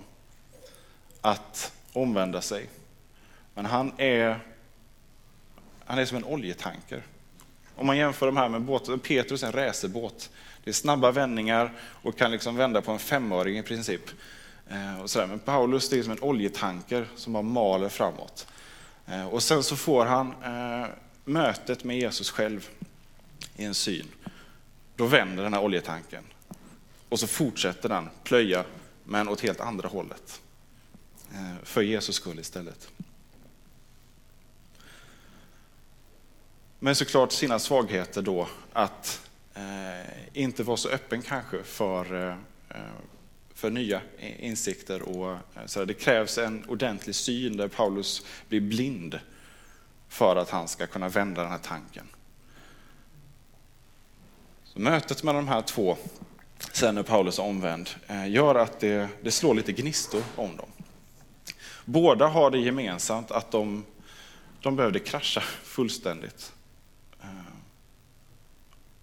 att 1.20 1.72
omvända 1.92 2.40
sig. 2.40 2.68
Men 3.54 3.64
han 3.64 3.92
är, 3.96 4.40
han 5.84 5.98
är 5.98 6.04
som 6.04 6.16
en 6.16 6.24
oljetanker. 6.24 7.02
Om 7.76 7.86
man 7.86 7.96
jämför 7.96 8.26
de 8.26 8.36
här 8.36 8.48
med 8.48 8.60
båten, 8.60 8.98
Petrus 8.98 9.42
är 9.42 9.46
en 9.46 9.52
racerbåt. 9.52 10.30
Det 10.64 10.70
är 10.70 10.74
snabba 10.74 11.10
vändningar 11.10 11.72
och 11.80 12.16
kan 12.16 12.30
liksom 12.30 12.56
vända 12.56 12.82
på 12.82 12.92
en 12.92 12.98
femöring 12.98 13.58
i 13.58 13.62
princip. 13.62 14.02
Eh, 14.70 15.00
och 15.00 15.10
sådär. 15.10 15.26
Men 15.26 15.38
Paulus 15.38 15.88
det 15.88 15.98
är 15.98 16.02
som 16.02 16.12
en 16.12 16.22
oljetanker 16.22 17.06
som 17.16 17.32
bara 17.32 17.42
maler 17.42 17.88
framåt. 17.88 18.46
Eh, 19.06 19.28
och 19.28 19.42
sen 19.42 19.62
så 19.62 19.76
får 19.76 20.04
han 20.04 20.34
eh, 20.44 20.88
mötet 21.24 21.84
med 21.84 21.98
Jesus 21.98 22.30
själv 22.30 22.68
i 23.56 23.64
en 23.64 23.74
syn. 23.74 24.06
Då 24.96 25.06
vänder 25.06 25.42
den 25.42 25.54
här 25.54 25.62
oljetanken 25.62 26.24
och 27.08 27.20
så 27.20 27.26
fortsätter 27.26 27.88
den 27.88 28.08
plöja, 28.24 28.64
men 29.04 29.28
åt 29.28 29.40
helt 29.40 29.60
andra 29.60 29.88
hållet. 29.88 30.40
Eh, 31.34 31.54
för 31.62 31.82
Jesus 31.82 32.16
skull 32.16 32.38
istället. 32.38 32.88
Men 36.78 36.94
såklart 36.94 37.32
sina 37.32 37.58
svagheter 37.58 38.22
då, 38.22 38.48
att 38.72 39.30
eh, 39.54 40.12
inte 40.32 40.62
vara 40.62 40.76
så 40.76 40.88
öppen 40.88 41.22
kanske 41.22 41.62
för 41.62 42.30
eh, 42.30 42.34
för 43.58 43.70
nya 43.70 44.00
insikter. 44.38 45.02
Och 45.02 45.38
så 45.66 45.84
det 45.84 45.94
krävs 45.94 46.38
en 46.38 46.64
ordentlig 46.68 47.14
syn 47.14 47.56
där 47.56 47.68
Paulus 47.68 48.22
blir 48.48 48.60
blind 48.60 49.20
för 50.08 50.36
att 50.36 50.50
han 50.50 50.68
ska 50.68 50.86
kunna 50.86 51.08
vända 51.08 51.42
den 51.42 51.50
här 51.50 51.58
tanken. 51.58 52.08
Så 54.64 54.80
mötet 54.80 55.22
med 55.22 55.34
de 55.34 55.48
här 55.48 55.62
två, 55.62 55.96
sen 56.72 56.94
när 56.94 57.02
Paulus 57.02 57.38
är 57.38 57.42
omvänd, 57.42 57.90
eh, 58.06 58.30
gör 58.30 58.54
att 58.54 58.80
det, 58.80 59.08
det 59.22 59.30
slår 59.30 59.54
lite 59.54 59.72
gnistor 59.72 60.22
om 60.36 60.56
dem. 60.56 60.68
Båda 61.90 62.26
har 62.26 62.50
det 62.50 62.58
gemensamt 62.58 63.30
att 63.30 63.50
de, 63.50 63.84
de 64.60 64.76
behövde 64.76 64.98
krascha 64.98 65.40
fullständigt 65.62 66.52
eh, 67.20 67.28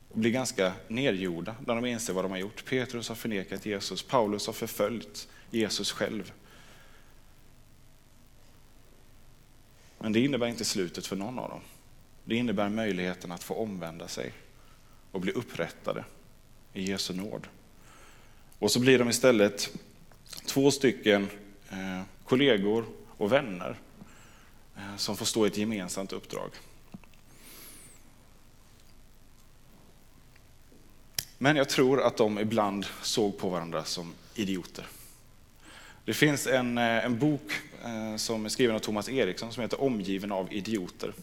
och 0.10 0.20
blir 0.20 0.32
ganska 0.32 0.74
nedgjorda 0.88 1.56
när 1.66 1.76
de 1.76 1.86
inser 1.86 2.14
vad 2.14 2.24
de 2.24 2.32
har 2.32 2.38
gjort. 2.38 2.66
Petrus 2.66 3.10
har 3.10 3.16
förnekat 3.16 3.66
Jesus, 3.66 4.04
Paulus 4.04 4.48
har 4.48 4.54
förföljt 4.54 5.28
Jesus 5.52 5.92
själv. 5.92 6.34
Men 10.00 10.14
det 10.14 10.20
innebär 10.20 10.48
inte 10.48 10.66
slutet 10.66 11.08
för 11.08 11.16
någon 11.16 11.40
av 11.40 11.50
dem. 11.50 11.62
Det 12.24 12.36
innebär 12.36 12.70
möjligheten 12.70 13.32
att 13.32 13.44
få 13.44 13.56
omvända 13.56 14.08
sig 14.08 14.34
och 15.12 15.22
bli 15.22 15.32
upprättade 15.32 16.06
i 16.74 16.84
Jesu 16.84 17.14
nåd. 17.14 17.48
Och 18.60 18.72
så 18.72 18.80
blir 18.80 19.00
de 19.00 19.10
istället 19.10 19.70
två 20.46 20.72
stycken 20.72 21.30
Eh, 21.70 22.02
kollegor 22.26 22.86
och 23.18 23.32
vänner 23.32 23.80
eh, 24.76 24.96
som 24.98 25.18
får 25.18 25.26
stå 25.26 25.46
i 25.46 25.48
ett 25.48 25.58
gemensamt 25.58 26.14
uppdrag. 26.14 26.50
Men 31.38 31.56
jag 31.56 31.70
tror 31.70 32.02
att 32.02 32.18
de 32.18 32.40
ibland 32.40 32.86
såg 33.02 33.38
på 33.38 33.50
varandra 33.50 33.84
som 33.84 34.14
idioter. 34.36 34.88
Det 36.06 36.14
finns 36.14 36.48
en, 36.48 36.78
eh, 36.78 37.06
en 37.06 37.20
bok 37.20 37.52
som 38.18 38.46
är 38.46 38.50
skriven 38.50 38.76
av 38.76 38.80
Thomas 38.80 39.10
Eriksson 39.10 39.54
som 39.54 39.62
heter 39.62 39.82
Omgiven 39.82 40.32
av 40.32 40.54
idioter. 40.54 41.14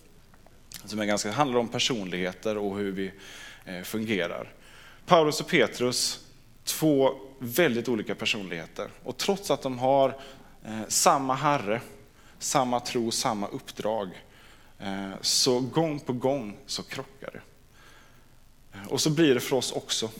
Som 0.84 1.00
är 1.00 1.04
ganska, 1.04 1.32
handlar 1.32 1.60
om 1.60 1.68
personligheter 1.68 2.58
och 2.58 2.76
hur 2.76 2.92
vi 2.92 3.12
fungerar. 3.84 4.52
Paulus 5.06 5.40
och 5.40 5.48
Petrus, 5.48 6.26
två 6.64 7.14
väldigt 7.38 7.88
olika 7.88 8.14
personligheter. 8.14 8.88
Och 9.04 9.16
trots 9.16 9.50
att 9.50 9.62
de 9.62 9.78
har 9.78 10.08
eh, 10.64 10.80
samma 10.88 11.34
Herre, 11.34 11.80
samma 12.38 12.80
tro, 12.80 13.10
samma 13.10 13.48
uppdrag, 13.48 14.24
eh, 14.78 15.10
så 15.20 15.60
gång 15.60 16.00
på 16.00 16.12
gång 16.12 16.56
så 16.66 16.82
krockar 16.82 17.30
det. 17.32 17.40
Och 18.88 19.00
så 19.00 19.10
blir 19.10 19.34
det 19.34 19.40
för 19.40 19.56
oss 19.56 19.72
också. 19.72 20.10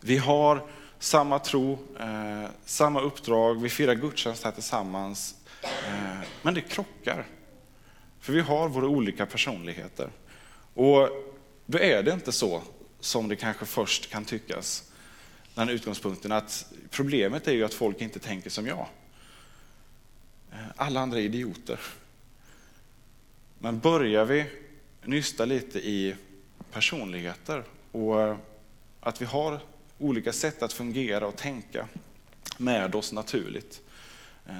Vi 0.00 0.16
har 0.16 0.66
samma 0.98 1.38
tro, 1.38 1.78
eh, 2.00 2.50
samma 2.64 3.00
uppdrag, 3.00 3.62
vi 3.62 3.68
firar 3.68 3.94
gudstjänst 3.94 4.44
här 4.44 4.52
tillsammans. 4.52 5.34
Eh, 5.62 6.18
men 6.42 6.54
det 6.54 6.60
krockar. 6.60 7.26
För 8.20 8.32
vi 8.32 8.40
har 8.40 8.68
våra 8.68 8.86
olika 8.88 9.26
personligheter. 9.26 10.10
Och 10.74 11.08
då 11.66 11.78
är 11.78 12.02
det 12.02 12.12
inte 12.12 12.32
så 12.32 12.62
som 13.00 13.28
det 13.28 13.36
kanske 13.36 13.66
först 13.66 14.10
kan 14.10 14.24
tyckas. 14.24 14.90
Den 15.54 15.68
utgångspunkten 15.68 16.32
att 16.32 16.72
problemet 16.90 17.48
är 17.48 17.52
ju 17.52 17.64
att 17.64 17.74
folk 17.74 18.00
inte 18.00 18.18
tänker 18.18 18.50
som 18.50 18.66
jag. 18.66 18.86
Alla 20.76 21.00
andra 21.00 21.18
är 21.18 21.22
idioter. 21.22 21.80
Men 23.58 23.78
börjar 23.78 24.24
vi 24.24 24.46
nysta 25.04 25.44
lite 25.44 25.78
i 25.78 26.16
personligheter 26.72 27.64
och 27.92 28.36
att 29.00 29.20
vi 29.22 29.24
har 29.24 29.60
olika 29.98 30.32
sätt 30.32 30.62
att 30.62 30.72
fungera 30.72 31.26
och 31.26 31.36
tänka 31.36 31.88
med 32.58 32.94
oss 32.94 33.12
naturligt, 33.12 33.80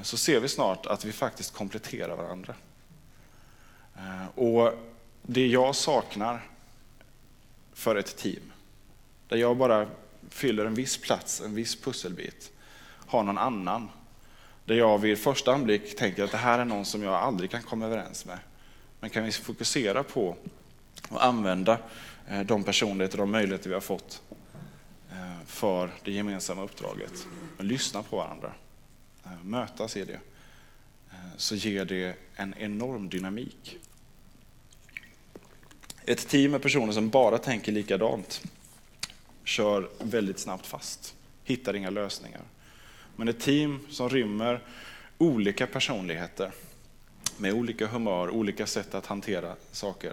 så 0.03 0.17
ser 0.17 0.41
vi 0.41 0.49
snart 0.49 0.87
att 0.87 1.05
vi 1.05 1.13
faktiskt 1.13 1.55
kompletterar 1.55 2.17
varandra. 2.17 2.55
Och 4.35 4.73
det 5.23 5.47
jag 5.47 5.77
saknar 5.77 6.49
för 7.73 7.97
ett 7.97 8.17
team, 8.17 8.53
där 9.29 9.37
jag 9.37 9.57
bara 9.57 9.89
fyller 10.31 10.67
en 10.67 10.75
viss 10.75 10.97
plats, 10.97 11.41
en 11.41 11.55
viss 11.55 11.77
pusselbit, 11.77 12.53
har 13.07 13.23
någon 13.23 13.39
annan, 13.39 13.89
där 14.65 14.75
jag 14.75 14.99
vid 14.99 15.19
första 15.19 15.55
anblick 15.55 15.97
tänker 15.97 16.25
att 16.25 16.31
det 16.31 16.37
här 16.37 16.59
är 16.59 16.65
någon 16.65 16.85
som 16.85 17.03
jag 17.03 17.15
aldrig 17.15 17.51
kan 17.51 17.63
komma 17.63 17.87
överens 17.87 18.25
med. 18.25 18.39
Men 19.01 19.11
kan 19.11 19.25
vi 19.25 19.33
fokusera 19.33 20.03
på 20.03 20.37
och 21.09 21.25
använda 21.25 21.79
eh, 22.29 22.41
de 22.41 22.65
personligheter 22.65 23.21
och 23.21 23.27
de 23.27 23.31
möjligheter 23.31 23.69
vi 23.69 23.75
har 23.75 23.81
fått 23.81 24.23
eh, 25.11 25.47
för 25.47 25.91
det 26.05 26.13
gemensamma 26.13 26.63
uppdraget. 26.63 27.27
Lyssna 27.59 28.03
på 28.03 28.17
varandra, 28.17 28.53
eh, 29.25 29.45
mötas 29.45 29.97
i 29.97 30.05
det, 30.05 30.19
så 31.37 31.55
ger 31.55 31.85
det 31.85 32.17
en 32.35 32.55
enorm 32.59 33.09
dynamik. 33.09 33.79
Ett 36.07 36.29
team 36.29 36.51
med 36.51 36.63
personer 36.63 36.93
som 36.93 37.09
bara 37.09 37.39
tänker 37.39 37.73
likadant 37.73 38.43
kör 39.45 39.89
väldigt 39.99 40.39
snabbt 40.39 40.67
fast, 40.67 41.15
hittar 41.45 41.77
inga 41.77 41.91
lösningar. 41.91 42.41
Men 43.17 43.29
ett 43.29 43.41
team 43.41 43.81
som 43.91 44.09
rymmer 44.09 44.61
olika 45.19 45.67
personligheter 45.67 46.53
med 47.37 47.53
olika 47.53 47.87
humör, 47.87 48.31
olika 48.31 48.67
sätt 48.67 48.95
att 48.95 49.07
hantera 49.07 49.57
saker. 49.73 50.13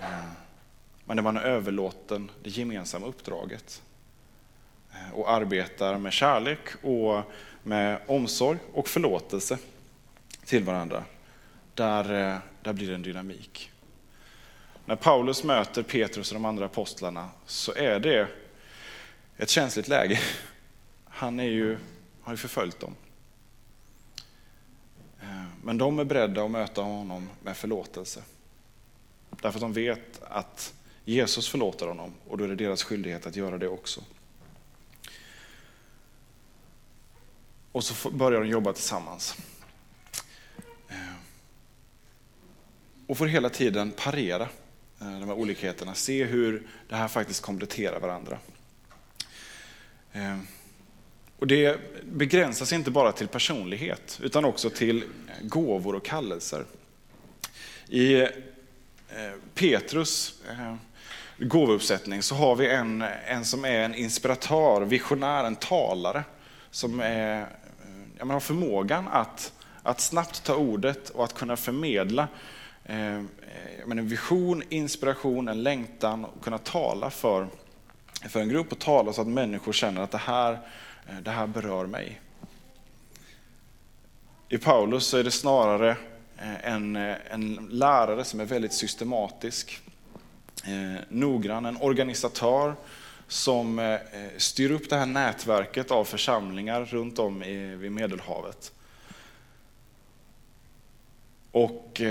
Eh, 0.00 0.24
men 1.04 1.16
där 1.16 1.24
man 1.24 1.36
är 1.36 1.40
överlåten 1.40 2.30
det 2.42 2.50
gemensamma 2.50 3.06
uppdraget 3.06 3.82
eh, 4.92 5.14
och 5.14 5.30
arbetar 5.30 5.98
med 5.98 6.12
kärlek 6.12 6.68
och 6.82 7.22
med 7.62 8.00
omsorg 8.06 8.58
och 8.72 8.88
förlåtelse 8.88 9.58
till 10.44 10.64
varandra. 10.64 11.04
Där, 11.74 12.32
eh, 12.32 12.38
där 12.62 12.72
blir 12.72 12.88
det 12.88 12.94
en 12.94 13.02
dynamik. 13.02 13.70
När 14.86 14.96
Paulus 14.96 15.44
möter 15.44 15.82
Petrus 15.82 16.30
och 16.30 16.34
de 16.34 16.44
andra 16.44 16.64
apostlarna 16.64 17.30
så 17.46 17.72
är 17.72 18.00
det 18.00 18.28
ett 19.36 19.50
känsligt 19.50 19.88
läge. 19.88 20.20
Han 21.04 21.40
är 21.40 21.44
ju, 21.44 21.78
har 22.22 22.32
ju 22.32 22.36
förföljt 22.36 22.80
dem. 22.80 22.94
Eh, 25.22 25.44
men 25.62 25.78
de 25.78 25.98
är 25.98 26.04
beredda 26.04 26.44
att 26.44 26.50
möta 26.50 26.82
honom 26.82 27.30
med 27.42 27.56
förlåtelse. 27.56 28.22
Därför 29.30 29.58
att 29.58 29.60
de 29.60 29.72
vet 29.72 30.22
att 30.22 30.74
Jesus 31.04 31.48
förlåter 31.48 31.86
honom 31.86 32.14
och 32.28 32.38
då 32.38 32.44
är 32.44 32.48
det 32.48 32.54
deras 32.54 32.82
skyldighet 32.82 33.26
att 33.26 33.36
göra 33.36 33.58
det 33.58 33.68
också. 33.68 34.00
Och 37.72 37.84
så 37.84 38.10
börjar 38.10 38.40
de 38.40 38.48
jobba 38.48 38.72
tillsammans. 38.72 39.36
Eh, 40.88 40.96
och 43.06 43.18
får 43.18 43.26
hela 43.26 43.50
tiden 43.50 43.92
parera 43.96 44.48
Eh, 45.04 45.20
de 45.20 45.28
här 45.28 45.36
olikheterna, 45.36 45.94
se 45.94 46.24
hur 46.24 46.62
det 46.88 46.96
här 46.96 47.08
faktiskt 47.08 47.42
kompletterar 47.42 48.00
varandra. 48.00 48.38
Eh, 50.12 50.38
och 51.38 51.46
det 51.46 51.78
begränsas 52.04 52.72
inte 52.72 52.90
bara 52.90 53.12
till 53.12 53.28
personlighet, 53.28 54.20
utan 54.22 54.44
också 54.44 54.70
till 54.70 55.02
eh, 55.02 55.46
gåvor 55.46 55.94
och 55.94 56.04
kallelser. 56.04 56.64
I 57.88 58.26
Petrus 59.54 60.42
gåvouppsättning 61.38 62.22
så 62.22 62.34
har 62.34 62.56
vi 62.56 62.70
en, 62.70 63.02
en 63.26 63.44
som 63.44 63.64
är 63.64 63.78
en 63.78 63.94
inspiratör, 63.94 64.80
visionär, 64.80 65.44
en 65.44 65.56
talare, 65.56 66.24
som 66.70 67.00
är, 67.00 67.46
ja, 68.18 68.24
har 68.24 68.40
förmågan 68.40 69.08
att, 69.08 69.52
att 69.82 70.00
snabbt 70.00 70.44
ta 70.44 70.54
ordet 70.54 71.10
och 71.10 71.24
att 71.24 71.34
kunna 71.34 71.56
förmedla 71.56 72.28
eh, 72.84 73.22
en 73.90 74.08
vision, 74.08 74.62
inspiration, 74.68 75.48
en 75.48 75.62
längtan 75.62 76.24
och 76.24 76.44
kunna 76.44 76.58
tala 76.58 77.10
för, 77.10 77.46
för 78.28 78.40
en 78.40 78.48
grupp 78.48 78.72
och 78.72 78.78
tala 78.78 79.12
så 79.12 79.20
att 79.20 79.28
människor 79.28 79.72
känner 79.72 80.02
att 80.02 80.10
det 80.10 80.18
här 80.18 80.52
eh, 81.08 81.16
det 81.22 81.30
här 81.30 81.46
berör 81.46 81.86
mig. 81.86 82.20
I 84.48 84.58
Paulus 84.58 85.06
så 85.06 85.18
är 85.18 85.24
det 85.24 85.30
snarare 85.30 85.90
eh, 86.38 86.72
en, 86.72 86.96
eh, 86.96 87.16
en 87.30 87.68
lärare 87.70 88.24
som 88.24 88.40
är 88.40 88.44
väldigt 88.44 88.72
systematisk, 88.72 89.80
eh, 90.64 91.02
noggrann, 91.08 91.66
en 91.66 91.76
organisatör 91.76 92.74
som 93.28 93.78
eh, 93.78 93.98
styr 94.36 94.70
upp 94.70 94.90
det 94.90 94.96
här 94.96 95.06
nätverket 95.06 95.90
av 95.90 96.04
församlingar 96.04 96.84
runt 96.84 97.18
om 97.18 97.42
i, 97.42 97.76
vid 97.76 97.92
Medelhavet. 97.92 98.72
Och 101.50 102.02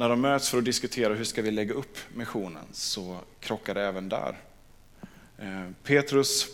när 0.00 0.08
de 0.08 0.20
möts 0.20 0.50
för 0.50 0.58
att 0.58 0.64
diskutera 0.64 1.14
hur 1.14 1.24
ska 1.24 1.42
vi 1.42 1.50
lägga 1.50 1.74
upp 1.74 1.98
missionen 2.14 2.64
så 2.72 3.18
krockar 3.40 3.74
det 3.74 3.82
även 3.82 4.08
där. 4.08 4.38
Eh, 5.38 5.70
Petrus 5.82 6.48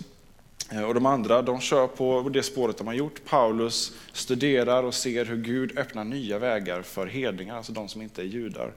eh, 0.72 0.82
och 0.82 0.94
de 0.94 1.06
andra 1.06 1.42
de 1.42 1.60
kör 1.60 1.86
på 1.86 2.28
det 2.28 2.42
spåret 2.42 2.78
de 2.78 2.86
har 2.86 2.94
gjort. 2.94 3.24
Paulus 3.24 3.92
studerar 4.12 4.82
och 4.82 4.94
ser 4.94 5.24
hur 5.24 5.36
Gud 5.36 5.78
öppnar 5.78 6.04
nya 6.04 6.38
vägar 6.38 6.82
för 6.82 7.06
hedningar, 7.06 7.56
alltså 7.56 7.72
de 7.72 7.88
som 7.88 8.02
inte 8.02 8.22
är 8.22 8.26
judar. 8.26 8.72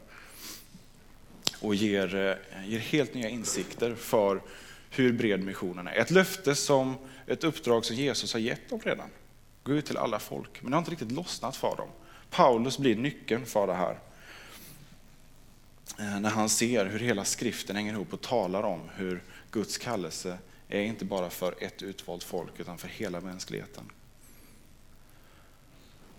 Och 1.61 1.75
ger, 1.75 2.15
eh, 2.15 2.69
ger 2.69 2.79
helt 2.79 3.13
nya 3.13 3.29
insikter 3.29 3.95
för 3.95 4.41
hur 4.89 5.13
bred 5.13 5.43
missionen 5.43 5.87
är. 5.87 5.95
Ett 5.95 6.11
löfte 6.11 6.55
som, 6.55 6.95
ett 7.27 7.43
uppdrag 7.43 7.85
som 7.85 7.95
Jesus 7.95 8.33
har 8.33 8.39
gett 8.39 8.69
dem 8.69 8.79
redan. 8.83 9.09
Gå 9.63 9.71
ut 9.71 9.85
till 9.85 9.97
alla 9.97 10.19
folk, 10.19 10.61
men 10.61 10.71
det 10.71 10.77
har 10.77 10.81
inte 10.81 10.91
riktigt 10.91 11.11
lossnat 11.11 11.55
för 11.55 11.75
dem. 11.75 11.89
Paulus 12.29 12.77
blir 12.77 12.95
nyckeln 12.95 13.45
för 13.45 13.67
det 13.67 13.73
här. 13.73 13.97
Eh, 15.99 16.19
när 16.19 16.29
han 16.29 16.49
ser 16.49 16.85
hur 16.85 16.99
hela 16.99 17.25
skriften 17.25 17.75
hänger 17.75 17.93
ihop 17.93 18.13
och 18.13 18.21
talar 18.21 18.63
om 18.63 18.81
hur 18.95 19.23
Guds 19.51 19.77
kallelse 19.77 20.37
är 20.69 20.81
inte 20.81 21.05
bara 21.05 21.29
för 21.29 21.55
ett 21.59 21.83
utvalt 21.83 22.23
folk 22.23 22.59
utan 22.59 22.77
för 22.77 22.87
hela 22.87 23.21
mänskligheten. 23.21 23.83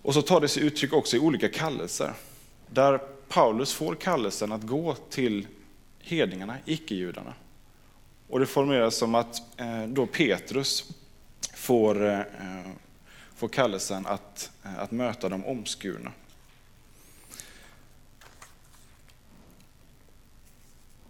Och 0.03 0.15
så 0.15 0.23
tar 0.23 0.41
det 0.41 0.49
sig 0.49 0.63
uttryck 0.63 0.93
också 0.93 1.17
i 1.17 1.21
olika 1.21 1.49
kallelser. 1.49 2.13
Där 2.67 2.99
Paulus 3.29 3.73
får 3.73 3.95
kallelsen 3.95 4.53
att 4.53 4.63
gå 4.63 4.95
till 4.95 5.47
hedningarna, 5.99 6.57
icke-judarna. 6.65 7.35
Och 8.29 8.41
det 8.41 8.47
formuleras 8.47 8.97
som 8.97 9.15
att 9.15 9.61
eh, 9.61 9.83
då 9.87 10.07
Petrus 10.07 10.91
får, 11.55 12.09
eh, 12.09 12.21
får 13.35 13.49
kallelsen 13.49 14.07
att, 14.07 14.51
att 14.63 14.91
möta 14.91 15.29
de 15.29 15.45
omskurna. 15.45 16.13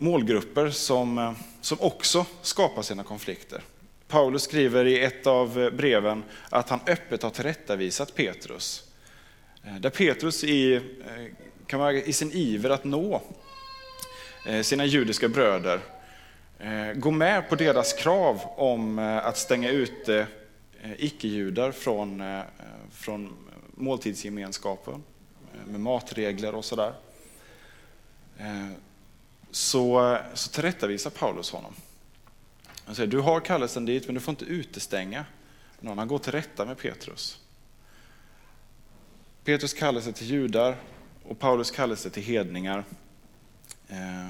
Målgrupper 0.01 0.71
som, 0.71 1.19
eh, 1.19 1.33
som 1.61 1.81
också 1.81 2.27
skapar 2.43 2.83
sina 2.83 3.03
konflikter. 3.03 3.63
Paulus 4.09 4.43
skriver 4.43 4.85
i 4.85 5.05
ett 5.05 5.27
av 5.27 5.61
eh, 5.61 5.71
breven 5.71 6.25
att 6.49 6.69
han 6.69 6.81
öppet 6.87 7.23
har 7.23 7.31
tillrättavisat 7.31 8.15
Petrus. 8.15 8.85
Eh, 9.65 9.75
där 9.75 9.91
Petrus 9.91 10.45
i, 10.45 10.81
kan 11.67 11.81
man, 11.81 11.97
i 11.97 12.13
sin 12.13 12.33
iver 12.33 12.71
att 12.71 12.85
nå 12.85 13.23
sina 14.63 14.85
judiska 14.85 15.29
bröder 15.29 15.81
går 16.95 17.11
med 17.11 17.49
på 17.49 17.57
deras 17.57 17.93
krav 17.93 18.41
om 18.57 18.99
att 18.99 19.37
stänga 19.37 19.71
ute 19.71 20.27
icke-judar 20.97 21.73
från, 21.73 22.23
från 22.93 23.37
måltidsgemenskapen 23.75 25.03
med 25.67 25.81
matregler 25.81 26.55
och 26.55 26.65
sådär 26.65 26.93
så, 29.51 30.19
så 30.35 30.51
tillrättavisar 30.51 31.11
Paulus 31.11 31.51
honom. 31.51 31.75
Han 32.85 32.95
säger, 32.95 33.11
du 33.11 33.19
har 33.19 33.41
kallelsen 33.41 33.85
dit 33.85 34.07
men 34.07 34.15
du 34.15 34.21
får 34.21 34.33
inte 34.33 34.45
utestänga 34.45 35.25
någon. 35.81 35.99
Han 35.99 36.09
går 36.09 36.19
till 36.19 36.33
rätta 36.33 36.65
med 36.65 36.79
Petrus. 36.79 37.41
Petrus 39.45 39.75
kallelse 39.75 40.13
till 40.13 40.27
judar 40.27 40.77
och 41.23 41.39
Paulus 41.39 41.71
kallelse 41.71 42.11
till 42.11 42.23
hedningar 42.23 42.85
eh, 43.89 44.27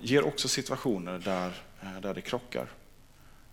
ger 0.00 0.26
också 0.26 0.48
situationer 0.48 1.18
där, 1.18 1.62
eh, 1.82 2.00
där 2.00 2.14
det 2.14 2.20
krockar. 2.20 2.68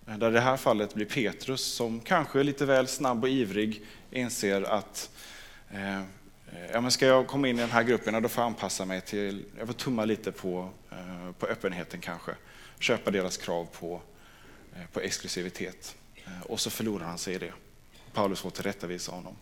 Eh, 0.08 0.17
där 0.17 0.29
i 0.29 0.34
det 0.34 0.39
här 0.39 0.58
fallet 0.58 0.93
blir 0.93 1.05
Petrus, 1.05 1.65
som 1.65 1.99
kanske 1.99 2.39
är 2.39 2.43
lite 2.43 2.65
väl 2.65 2.88
snabb 2.88 3.23
och 3.23 3.29
ivrig, 3.29 3.86
inser 4.12 4.62
att 4.62 5.10
Eh, 5.71 6.01
Eh, 6.56 6.72
ja, 6.74 6.82
men 6.82 6.91
ska 6.91 7.06
jag 7.06 7.28
komma 7.28 7.48
in 7.48 7.58
i 7.58 7.62
den 7.62 7.70
här 7.70 7.84
gruppen, 7.84 8.24
då 8.24 8.30
får 8.30 8.41
jag 8.41 8.48
anpassa 8.48 8.86
mig 8.86 9.02
till, 9.02 9.46
jag 9.58 9.68
får 9.68 9.74
tumma 9.74 10.06
lite 10.06 10.32
på, 10.32 10.70
eh, 10.91 11.32
på 11.39 11.46
öppenheten 11.46 12.02
kanske. 12.02 12.36
Köpa 12.80 13.12
deras 13.12 13.38
krav 13.38 13.65
på, 13.80 14.02
eh, 14.76 14.88
på 14.94 15.00
exklusivitet. 15.00 15.96
Och 16.44 16.60
så 16.60 16.70
förlorar 16.70 17.06
han 17.06 17.18
sig 17.18 17.36
i 17.36 17.38
det. 17.38 17.54
Paulus 18.13 18.41
får 18.41 18.50
tillrättavisa 18.50 19.12
honom. 19.12 19.36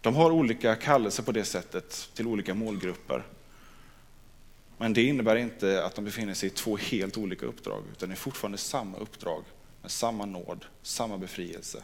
De 0.00 0.14
har 0.14 0.30
olika 0.30 0.74
kallelser 0.74 1.22
på 1.22 1.32
det 1.32 1.44
sättet 1.44 2.10
till 2.14 2.26
olika 2.26 2.54
målgrupper. 2.54 3.22
Men 4.78 4.92
det 4.92 5.02
innebär 5.02 5.36
inte 5.36 5.84
att 5.84 5.94
de 5.94 6.04
befinner 6.04 6.34
sig 6.34 6.46
i 6.46 6.50
två 6.50 6.76
helt 6.76 7.16
olika 7.16 7.46
uppdrag, 7.46 7.82
utan 7.92 8.08
det 8.08 8.14
är 8.14 8.16
fortfarande 8.16 8.58
samma 8.58 8.98
uppdrag 8.98 9.44
med 9.82 9.90
samma 9.90 10.24
nåd, 10.24 10.64
samma 10.82 11.18
befrielse 11.18 11.82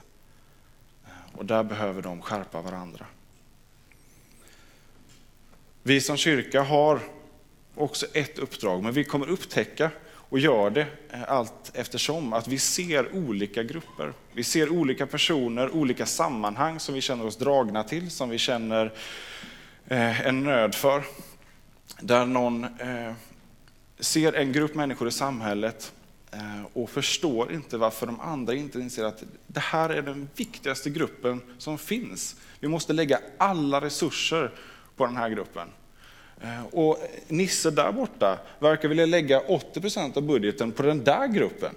och 1.32 1.44
där 1.44 1.62
behöver 1.62 2.02
de 2.02 2.22
skärpa 2.22 2.60
varandra. 2.62 3.06
Vi 5.82 6.00
som 6.00 6.16
kyrka 6.16 6.62
har 6.62 7.00
också 7.74 8.06
ett 8.12 8.38
uppdrag, 8.38 8.82
men 8.82 8.92
vi 8.92 9.04
kommer 9.04 9.28
upptäcka 9.28 9.90
och 10.32 10.38
gör 10.38 10.70
det 10.70 10.86
eh, 11.10 11.22
allt 11.28 11.70
eftersom 11.74 12.32
att 12.32 12.48
vi 12.48 12.58
ser 12.58 13.14
olika 13.14 13.62
grupper. 13.62 14.12
Vi 14.32 14.44
ser 14.44 14.68
olika 14.68 15.06
personer, 15.06 15.70
olika 15.70 16.06
sammanhang 16.06 16.80
som 16.80 16.94
vi 16.94 17.00
känner 17.00 17.26
oss 17.26 17.36
dragna 17.36 17.84
till, 17.84 18.10
som 18.10 18.30
vi 18.30 18.38
känner 18.38 18.92
eh, 19.86 20.26
en 20.26 20.42
nöd 20.42 20.74
för. 20.74 21.02
Där 22.00 22.26
någon 22.26 22.64
eh, 22.64 23.12
ser 23.98 24.32
en 24.32 24.52
grupp 24.52 24.74
människor 24.74 25.08
i 25.08 25.12
samhället 25.12 25.92
Eh, 26.32 26.66
och 26.72 26.90
förstår 26.90 27.52
inte 27.52 27.76
varför 27.76 28.06
de 28.06 28.20
andra 28.20 28.54
inte 28.54 28.80
inser 28.80 29.04
att 29.04 29.22
det 29.46 29.60
här 29.60 29.90
är 29.90 30.02
den 30.02 30.28
viktigaste 30.36 30.90
gruppen 30.90 31.40
som 31.58 31.78
finns. 31.78 32.36
Vi 32.60 32.68
måste 32.68 32.92
lägga 32.92 33.20
alla 33.38 33.80
resurser 33.80 34.52
på 34.96 35.06
den 35.06 35.16
här 35.16 35.28
gruppen. 35.28 35.68
Eh, 36.40 36.64
och 36.64 36.98
Nisse 37.28 37.70
där 37.70 37.92
borta 37.92 38.38
verkar 38.58 38.88
vilja 38.88 39.06
lägga 39.06 39.40
80% 39.40 40.16
av 40.16 40.22
budgeten 40.22 40.72
på 40.72 40.82
den 40.82 41.04
där 41.04 41.26
gruppen. 41.26 41.74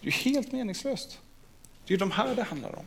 Det 0.00 0.08
är 0.08 0.12
ju 0.12 0.32
helt 0.32 0.52
meningslöst. 0.52 1.18
Det 1.86 1.94
är 1.94 1.98
de 1.98 2.10
här 2.10 2.34
det 2.34 2.42
handlar 2.42 2.78
om. 2.78 2.86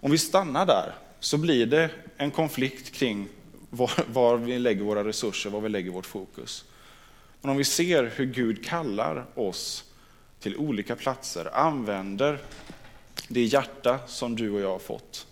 Om 0.00 0.10
vi 0.10 0.18
stannar 0.18 0.66
där 0.66 0.94
så 1.20 1.38
blir 1.38 1.66
det 1.66 1.90
en 2.16 2.30
konflikt 2.30 2.92
kring 2.92 3.28
var, 3.70 3.90
var, 4.12 4.36
vi 4.36 4.58
lägger 4.58 4.82
våra 4.82 5.04
resurser, 5.04 5.50
var 5.50 5.60
vi 5.60 5.68
lägger 5.68 5.90
vårt 5.90 6.06
fokus. 6.06 6.64
Men 7.40 7.50
om 7.50 7.56
vi 7.56 7.64
ser 7.64 8.12
hur 8.16 8.26
Gud 8.26 8.64
kallar 8.64 9.26
oss 9.34 9.84
till 10.40 10.56
olika 10.56 10.96
platser, 10.96 11.56
använder 11.56 12.42
det 13.28 13.44
hjärta 13.44 13.98
som 14.06 14.36
du 14.36 14.50
och 14.50 14.60
jag 14.60 14.70
har 14.70 14.78
fått 14.78 15.26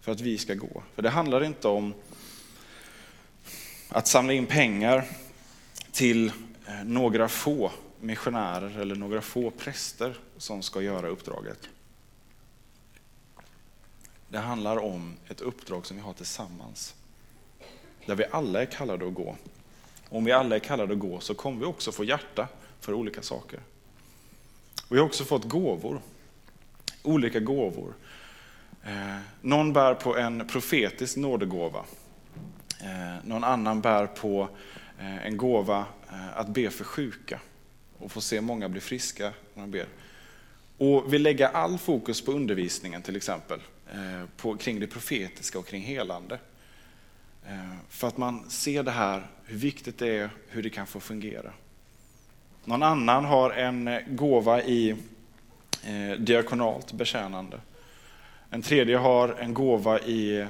för 0.00 0.12
att 0.12 0.20
vi 0.20 0.38
ska 0.38 0.54
gå. 0.54 0.82
För 0.94 1.02
det 1.02 1.10
handlar 1.10 1.44
inte 1.44 1.68
om 1.68 1.94
att 3.88 4.06
samla 4.06 4.32
in 4.32 4.46
pengar 4.46 5.04
till 5.92 6.32
eh, 6.66 6.84
några 6.84 7.28
få 7.28 7.72
missionärer 8.00 8.78
eller 8.78 8.94
några 8.94 9.20
få 9.20 9.50
präster 9.50 10.18
som 10.36 10.62
ska 10.62 10.82
göra 10.82 11.08
uppdraget. 11.08 11.68
Det 14.28 14.38
handlar 14.38 14.76
om 14.76 15.16
ett 15.28 15.40
uppdrag 15.40 15.86
som 15.86 15.96
vi 15.96 16.02
har 16.02 16.12
tillsammans. 16.12 16.94
Där 18.06 18.14
vi 18.14 18.24
alla 18.30 18.62
är 18.62 18.66
kallade 18.66 19.06
att 19.06 19.14
gå. 19.14 19.36
Om 20.16 20.24
vi 20.24 20.32
alla 20.32 20.54
är 20.54 20.60
kallade 20.60 20.92
att 20.92 20.98
gå 20.98 21.20
så 21.20 21.34
kommer 21.34 21.60
vi 21.60 21.64
också 21.64 21.92
få 21.92 22.04
hjärta 22.04 22.48
för 22.80 22.92
olika 22.92 23.22
saker. 23.22 23.60
Vi 24.88 24.98
har 24.98 25.04
också 25.04 25.24
fått 25.24 25.44
gåvor. 25.44 26.00
Olika 27.02 27.40
gåvor. 27.40 27.94
Eh, 28.84 29.18
någon 29.40 29.72
bär 29.72 29.94
på 29.94 30.16
en 30.16 30.48
profetisk 30.48 31.16
nådegåva. 31.16 31.84
Eh, 32.82 33.24
någon 33.24 33.44
annan 33.44 33.80
bär 33.80 34.06
på 34.06 34.48
eh, 34.98 35.26
en 35.26 35.36
gåva 35.36 35.86
att 36.34 36.48
be 36.48 36.70
för 36.70 36.84
sjuka 36.84 37.40
och 37.98 38.12
få 38.12 38.20
se 38.20 38.40
många 38.40 38.68
bli 38.68 38.80
friska 38.80 39.32
när 39.54 39.62
de 39.62 39.70
ber. 39.70 39.86
Och 40.78 41.12
vi 41.12 41.18
lägger 41.18 41.48
all 41.48 41.78
fokus 41.78 42.24
på 42.24 42.32
undervisningen 42.32 43.02
till 43.02 43.16
exempel, 43.16 43.60
på, 44.36 44.56
kring 44.56 44.80
det 44.80 44.86
profetiska 44.86 45.58
och 45.58 45.66
kring 45.66 45.82
helande. 45.82 46.38
Eh, 47.48 47.72
för 47.88 48.08
att 48.08 48.16
man 48.16 48.50
ser 48.50 48.82
det 48.82 48.90
här, 48.90 49.26
hur 49.44 49.58
viktigt 49.58 49.98
det 49.98 50.08
är, 50.08 50.30
hur 50.48 50.62
det 50.62 50.70
kan 50.70 50.86
få 50.86 51.00
fungera. 51.00 51.52
Någon 52.64 52.82
annan 52.82 53.24
har 53.24 53.50
en 53.50 53.88
eh, 53.88 54.00
gåva 54.08 54.62
i 54.62 54.90
eh, 55.84 56.18
diakonalt 56.18 56.92
betjänande. 56.92 57.60
En 58.50 58.62
tredje 58.62 58.96
har 58.96 59.28
en 59.28 59.54
gåva 59.54 60.00
i 60.00 60.46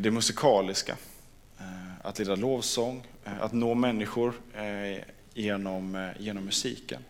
det 0.00 0.10
musikaliska. 0.10 0.96
Att 2.02 2.18
leda 2.18 2.36
lovsång, 2.36 3.06
att 3.24 3.52
nå 3.52 3.74
människor 3.74 4.32
genom, 5.34 6.12
genom 6.18 6.44
musiken. 6.44 7.02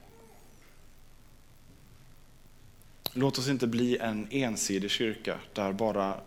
Låt 3.13 3.39
oss 3.39 3.49
inte 3.49 3.67
bli 3.67 3.99
en 3.99 4.29
ensidig 4.31 4.91
kyrka 4.91 5.39
där 5.53 5.73
bara 5.73 6.21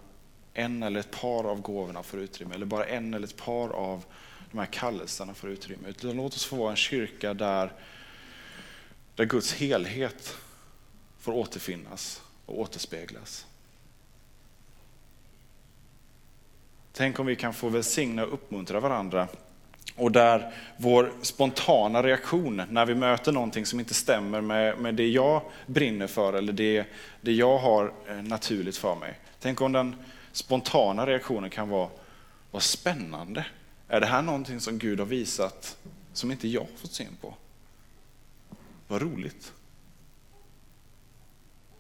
en 0.59 0.83
eller 0.83 0.99
ett 0.99 1.11
par 1.11 1.43
av 1.43 1.61
gåvorna 1.61 2.03
får 2.03 2.19
utrymme, 2.19 2.55
eller 2.55 2.65
bara 2.65 2.85
en 2.85 3.13
eller 3.13 3.27
ett 3.27 3.37
par 3.37 3.69
av 3.69 4.05
de 4.51 4.57
här 4.57 4.65
kallelserna 4.65 5.33
får 5.33 5.49
utrymme. 5.49 5.89
Utan 5.89 6.11
låt 6.11 6.33
oss 6.33 6.45
få 6.45 6.55
vara 6.55 6.71
en 6.71 6.75
kyrka 6.75 7.33
där, 7.33 7.71
där 9.15 9.25
Guds 9.25 9.53
helhet 9.53 10.37
får 11.19 11.31
återfinnas 11.31 12.21
och 12.45 12.59
återspeglas. 12.59 13.45
Tänk 16.93 17.19
om 17.19 17.25
vi 17.25 17.35
kan 17.35 17.53
få 17.53 17.69
välsigna 17.69 18.23
och 18.23 18.33
uppmuntra 18.33 18.79
varandra 18.79 19.27
och 19.95 20.11
där 20.11 20.53
vår 20.77 21.11
spontana 21.21 22.03
reaktion 22.03 22.61
när 22.69 22.85
vi 22.85 22.95
möter 22.95 23.31
någonting 23.31 23.65
som 23.65 23.79
inte 23.79 23.93
stämmer 23.93 24.41
med, 24.41 24.77
med 24.77 24.95
det 24.95 25.07
jag 25.07 25.41
brinner 25.65 26.07
för 26.07 26.33
eller 26.33 26.53
det, 26.53 26.85
det 27.21 27.31
jag 27.31 27.57
har 27.57 27.93
eh, 28.07 28.15
naturligt 28.15 28.77
för 28.77 28.95
mig. 28.95 29.19
Tänk 29.39 29.61
om 29.61 29.71
den 29.71 29.95
spontana 30.31 31.07
reaktionen 31.07 31.49
kan 31.49 31.69
vara, 31.69 31.89
vad 32.51 32.63
spännande. 32.63 33.45
Är 33.87 33.99
det 33.99 34.05
här 34.05 34.21
någonting 34.21 34.59
som 34.59 34.77
Gud 34.77 34.99
har 34.99 35.05
visat 35.05 35.77
som 36.13 36.31
inte 36.31 36.47
jag 36.47 36.67
fått 36.75 36.91
syn 36.91 37.17
på? 37.21 37.33
Vad 38.87 39.01
roligt. 39.01 39.53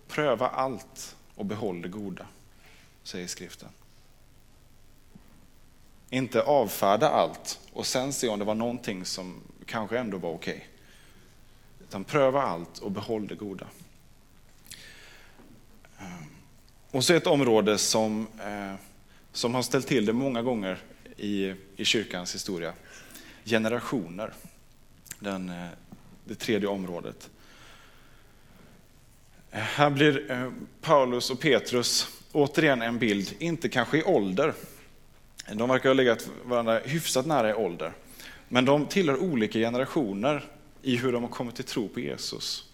Pröva 0.07 0.47
allt 0.47 1.15
och 1.35 1.45
behåll 1.45 1.81
det 1.81 1.87
goda, 1.87 2.25
säger 3.03 3.27
skriften. 3.27 3.69
Inte 6.09 6.41
avfärda 6.41 7.09
allt 7.09 7.59
och 7.73 7.85
sen 7.85 8.13
se 8.13 8.29
om 8.29 8.39
det 8.39 8.45
var 8.45 8.55
någonting 8.55 9.05
som 9.05 9.41
kanske 9.65 9.99
ändå 9.99 10.17
var 10.17 10.31
okej. 10.31 10.55
Okay. 10.55 10.67
Utan 11.87 12.03
pröva 12.03 12.41
allt 12.41 12.77
och 12.77 12.91
behåll 12.91 13.27
det 13.27 13.35
goda. 13.35 13.67
Ehm. 15.99 16.38
Och 16.91 17.03
så 17.03 17.13
ett 17.13 17.27
område 17.27 17.77
som, 17.77 18.27
eh, 18.39 18.75
som 19.31 19.55
har 19.55 19.61
ställt 19.61 19.87
till 19.87 20.05
det 20.05 20.13
många 20.13 20.41
gånger 20.41 20.77
i, 21.17 21.53
i 21.75 21.85
kyrkans 21.85 22.35
historia. 22.35 22.73
Generationer. 23.45 24.33
Den, 25.19 25.49
eh, 25.49 25.67
det 26.25 26.35
tredje 26.35 26.67
området. 26.67 27.29
Eh, 29.51 29.59
här 29.59 29.89
blir 29.89 30.31
eh, 30.31 30.51
Paulus 30.81 31.29
och 31.29 31.39
Petrus 31.39 32.07
återigen 32.31 32.81
en 32.81 32.99
bild, 32.99 33.33
inte 33.39 33.69
kanske 33.69 33.97
i 33.97 34.03
ålder, 34.03 34.53
de 35.53 35.69
verkar 35.69 35.89
ha 35.89 35.93
legat 35.93 36.29
varandra 36.43 36.79
hyfsat 36.79 37.25
nära 37.25 37.49
i 37.49 37.53
ålder. 37.53 37.93
Men 38.47 38.65
de 38.65 38.85
tillhör 38.85 39.17
olika 39.17 39.59
generationer 39.59 40.45
i 40.81 40.95
hur 40.95 41.11
de 41.11 41.23
har 41.23 41.29
kommit 41.29 41.55
till 41.55 41.65
tro 41.65 41.87
på 41.87 41.99
Jesus. 41.99 42.68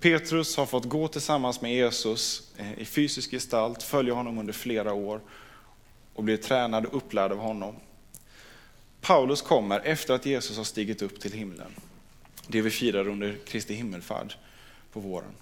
Petrus 0.00 0.56
har 0.56 0.66
fått 0.66 0.84
gå 0.84 1.08
tillsammans 1.08 1.60
med 1.60 1.74
Jesus 1.74 2.52
eh, 2.56 2.78
i 2.78 2.84
fysisk 2.84 3.30
gestalt, 3.30 3.82
följa 3.82 4.14
honom 4.14 4.38
under 4.38 4.52
flera 4.52 4.92
år 4.92 5.20
och 6.14 6.24
blir 6.24 6.36
tränad 6.36 6.86
och 6.86 6.96
upplärd 6.96 7.32
av 7.32 7.38
honom. 7.38 7.76
Paulus 9.00 9.42
kommer 9.42 9.80
efter 9.80 10.14
att 10.14 10.26
Jesus 10.26 10.56
har 10.56 10.64
stigit 10.64 11.02
upp 11.02 11.20
till 11.20 11.32
himlen. 11.32 11.72
Det 12.46 12.60
vi 12.60 12.70
firar 12.70 13.08
under 13.08 13.38
Kristi 13.46 13.74
himmelfärd 13.74 14.34
på 14.92 15.00
våren. 15.00 15.32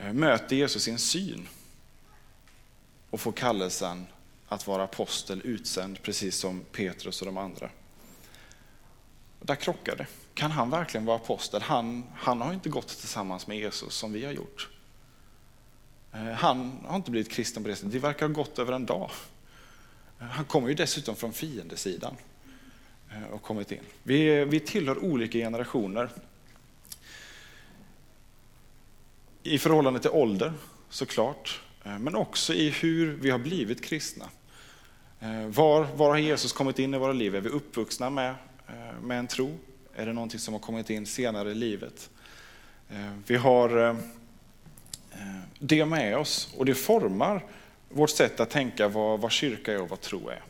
Eh, 0.00 0.12
möter 0.12 0.56
Jesus 0.56 0.88
i 0.88 0.90
en 0.90 0.98
syn 0.98 1.48
och 3.10 3.20
får 3.20 3.32
kallelsen 3.32 4.06
att 4.48 4.66
vara 4.66 4.82
apostel 4.82 5.40
utsänd, 5.44 6.02
precis 6.02 6.36
som 6.36 6.60
Petrus 6.72 7.20
och 7.22 7.26
de 7.26 7.36
andra. 7.36 7.70
Där 9.40 9.54
krockar 9.54 9.96
det. 9.96 10.06
Kan 10.34 10.50
han 10.50 10.70
verkligen 10.70 11.06
vara 11.06 11.16
apostel? 11.16 11.62
Han, 11.62 12.04
han 12.14 12.40
har 12.40 12.52
inte 12.52 12.68
gått 12.68 12.88
tillsammans 12.88 13.46
med 13.46 13.58
Jesus 13.58 13.94
som 13.94 14.12
vi 14.12 14.24
har 14.24 14.32
gjort. 14.32 14.68
Eh, 16.14 16.32
han 16.32 16.78
har 16.86 16.96
inte 16.96 17.10
blivit 17.10 17.32
kristen 17.32 17.62
på 17.62 17.68
det 17.68 17.76
sättet. 17.76 17.92
Det 17.92 17.98
verkar 17.98 18.26
ha 18.26 18.32
gått 18.32 18.58
över 18.58 18.72
en 18.72 18.86
dag. 18.86 19.10
Eh, 20.20 20.26
han 20.26 20.44
kommer 20.44 20.68
ju 20.68 20.74
dessutom 20.74 21.16
från 21.16 21.32
fiendesidan 21.32 22.16
eh, 23.10 23.32
och 23.32 23.42
kommit 23.42 23.72
in. 23.72 23.80
Vi, 24.02 24.44
vi 24.44 24.60
tillhör 24.60 25.04
olika 25.04 25.38
generationer. 25.38 26.10
I 29.42 29.58
förhållande 29.58 30.00
till 30.00 30.10
ålder 30.10 30.52
såklart, 30.88 31.60
men 31.82 32.14
också 32.14 32.54
i 32.54 32.70
hur 32.70 33.16
vi 33.16 33.30
har 33.30 33.38
blivit 33.38 33.84
kristna. 33.84 34.28
Var, 35.48 35.84
var 35.96 36.08
har 36.08 36.18
Jesus 36.18 36.52
kommit 36.52 36.78
in 36.78 36.94
i 36.94 36.98
våra 36.98 37.12
liv? 37.12 37.36
Är 37.36 37.40
vi 37.40 37.48
uppvuxna 37.48 38.10
med, 38.10 38.34
med 39.02 39.18
en 39.18 39.26
tro? 39.26 39.58
Är 39.96 40.06
det 40.06 40.12
någonting 40.12 40.40
som 40.40 40.54
har 40.54 40.60
kommit 40.60 40.90
in 40.90 41.06
senare 41.06 41.50
i 41.50 41.54
livet? 41.54 42.10
Eh, 42.90 43.12
vi 43.26 43.36
har 43.36 43.78
eh, 43.78 43.96
eh, 45.12 45.40
det 45.58 45.84
med 45.84 46.18
oss 46.18 46.54
och 46.56 46.64
det 46.64 46.74
formar 46.74 47.44
vårt 47.88 48.10
sätt 48.10 48.40
att 48.40 48.50
tänka 48.50 48.88
vad, 48.88 49.20
vad 49.20 49.32
kyrka 49.32 49.72
är 49.72 49.82
och 49.82 49.88
vad 49.88 50.00
tro 50.00 50.28
är. 50.28 50.42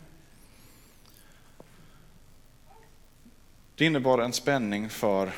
Det 3.74 3.84
innebar 3.84 4.18
en 4.18 4.32
spänning 4.32 4.90
för, 4.90 5.32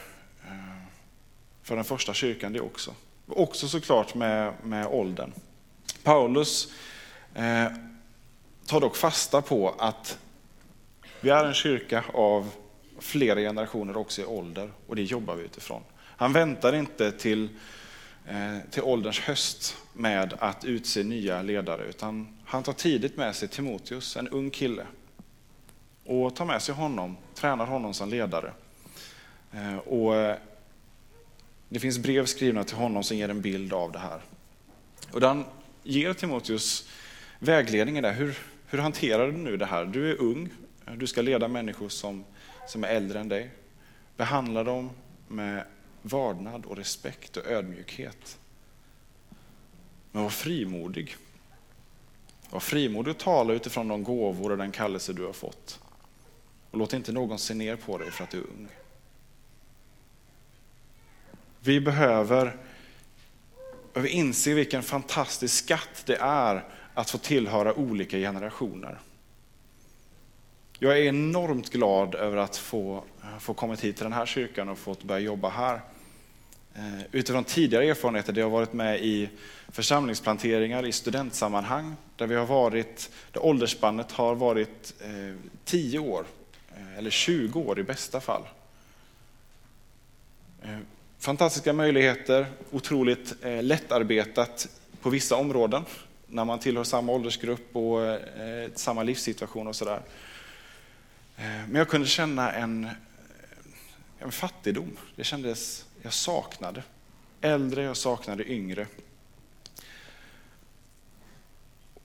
för 1.62 1.76
den 1.76 1.84
första 1.84 2.14
kyrkan 2.14 2.52
det 2.52 2.60
också. 2.60 2.94
Också 3.26 3.68
såklart 3.68 4.14
med, 4.14 4.52
med 4.62 4.86
åldern. 4.86 5.32
Paulus 6.02 6.72
tar 8.66 8.80
dock 8.80 8.96
fasta 8.96 9.42
på 9.42 9.74
att 9.78 10.18
vi 11.20 11.30
är 11.30 11.44
en 11.44 11.54
kyrka 11.54 12.04
av 12.14 12.50
flera 12.98 13.40
generationer 13.40 13.96
också 13.96 14.22
i 14.22 14.24
ålder 14.24 14.70
och 14.86 14.96
det 14.96 15.02
jobbar 15.02 15.34
vi 15.34 15.44
utifrån. 15.44 15.82
Han 15.98 16.32
väntar 16.32 16.74
inte 16.74 17.12
till, 17.12 17.48
eh, 18.26 18.58
till 18.70 18.82
ålderns 18.82 19.20
höst 19.20 19.76
med 19.92 20.34
att 20.38 20.64
utse 20.64 21.02
nya 21.02 21.42
ledare 21.42 21.84
utan 21.84 22.38
han 22.44 22.62
tar 22.62 22.72
tidigt 22.72 23.16
med 23.16 23.36
sig 23.36 23.48
Timoteus, 23.48 24.16
en 24.16 24.28
ung 24.28 24.50
kille, 24.50 24.86
och 26.04 26.36
tar 26.36 26.44
med 26.44 26.62
sig 26.62 26.74
honom, 26.74 27.16
tränar 27.34 27.66
honom 27.66 27.94
som 27.94 28.08
ledare. 28.08 28.52
Eh, 29.52 29.76
och 29.76 30.16
eh, 30.16 30.36
det 31.68 31.80
finns 31.80 31.98
brev 31.98 32.26
skrivna 32.26 32.64
till 32.64 32.76
honom 32.76 33.02
som 33.02 33.16
ger 33.16 33.28
en 33.28 33.40
bild 33.40 33.72
av 33.72 33.92
det 33.92 33.98
här. 33.98 34.20
Och 35.12 35.22
han 35.22 35.44
ger 35.82 36.12
Timoteus 36.12 36.88
vägledningen 37.38 38.02
där, 38.02 38.12
hur, 38.12 38.38
hur 38.66 38.78
hanterar 38.78 39.26
du 39.26 39.32
nu 39.32 39.56
det 39.56 39.66
här? 39.66 39.84
Du 39.84 40.10
är 40.10 40.20
ung, 40.20 40.48
du 40.96 41.06
ska 41.06 41.22
leda 41.22 41.48
människor 41.48 41.88
som, 41.88 42.24
som 42.66 42.84
är 42.84 42.88
äldre 42.88 43.20
än 43.20 43.28
dig. 43.28 43.50
Behandla 44.16 44.64
dem 44.64 44.90
med 45.28 45.64
vardnad 46.02 46.66
och 46.66 46.76
respekt 46.76 47.36
och 47.36 47.46
ödmjukhet. 47.46 48.38
Men 50.12 50.22
var 50.22 50.30
frimodig. 50.30 51.16
Var 52.50 52.60
frimodig 52.60 53.10
och 53.10 53.18
tala 53.18 53.52
utifrån 53.52 53.88
de 53.88 54.04
gåvor 54.04 54.50
och 54.52 54.58
den 54.58 54.72
kallelse 54.72 55.12
du 55.12 55.24
har 55.24 55.32
fått. 55.32 55.80
Och 56.70 56.78
låt 56.78 56.92
inte 56.92 57.12
någon 57.12 57.38
se 57.38 57.54
ner 57.54 57.76
på 57.76 57.98
dig 57.98 58.10
för 58.10 58.24
att 58.24 58.30
du 58.30 58.38
är 58.38 58.42
ung. 58.42 58.68
Vi 61.60 61.80
behöver, 61.80 62.56
behöver 63.92 64.10
inse 64.10 64.54
vilken 64.54 64.82
fantastisk 64.82 65.64
skatt 65.64 66.02
det 66.06 66.16
är 66.16 66.64
att 66.94 67.10
få 67.10 67.18
tillhöra 67.18 67.74
olika 67.74 68.16
generationer. 68.16 69.00
Jag 70.78 70.98
är 70.98 71.02
enormt 71.02 71.70
glad 71.70 72.14
över 72.14 72.36
att 72.36 72.56
få, 72.56 73.04
eh, 73.22 73.38
få 73.38 73.54
kommit 73.54 73.84
hit 73.84 73.96
till 73.96 74.04
den 74.04 74.12
här 74.12 74.26
kyrkan 74.26 74.68
och 74.68 74.78
fått 74.78 75.02
börja 75.02 75.20
jobba 75.20 75.48
här. 75.48 75.80
Eh, 76.74 77.00
utifrån 77.12 77.44
tidigare 77.44 77.84
erfarenheter, 77.84 78.32
där 78.32 78.40
jag 78.40 78.50
varit 78.50 78.72
med 78.72 79.00
i 79.00 79.28
församlingsplanteringar 79.68 80.86
i 80.86 80.92
studentsammanhang, 80.92 81.96
där 82.16 82.26
vi 82.26 82.34
har 82.34 82.46
varit, 82.46 83.10
där 83.32 83.44
åldersspannet 83.44 84.12
har 84.12 84.34
varit 84.34 84.94
eh, 85.00 85.36
10 85.64 85.98
år, 85.98 86.24
eller 86.98 87.10
20 87.10 87.60
år 87.60 87.78
i 87.78 87.82
bästa 87.82 88.20
fall. 88.20 88.42
Fantastiska 91.18 91.72
möjligheter, 91.72 92.46
otroligt 92.70 93.34
lättarbetat 93.42 94.68
på 95.00 95.10
vissa 95.10 95.36
områden, 95.36 95.84
när 96.26 96.44
man 96.44 96.58
tillhör 96.58 96.84
samma 96.84 97.12
åldersgrupp 97.12 97.76
och 97.76 97.98
samma 98.74 99.02
livssituation 99.02 99.66
och 99.66 99.76
sådär. 99.76 100.00
Eh, 101.36 101.44
men 101.44 101.74
jag 101.74 101.88
kunde 101.88 102.06
känna 102.06 102.52
en, 102.52 102.84
eh, 102.84 102.90
en 104.18 104.32
fattigdom. 104.32 104.96
Det 105.16 105.24
kändes 105.24 105.86
jag 106.02 106.12
saknade. 106.12 106.82
Äldre, 107.40 107.82
jag 107.82 107.96
saknade 107.96 108.52
yngre. 108.52 108.86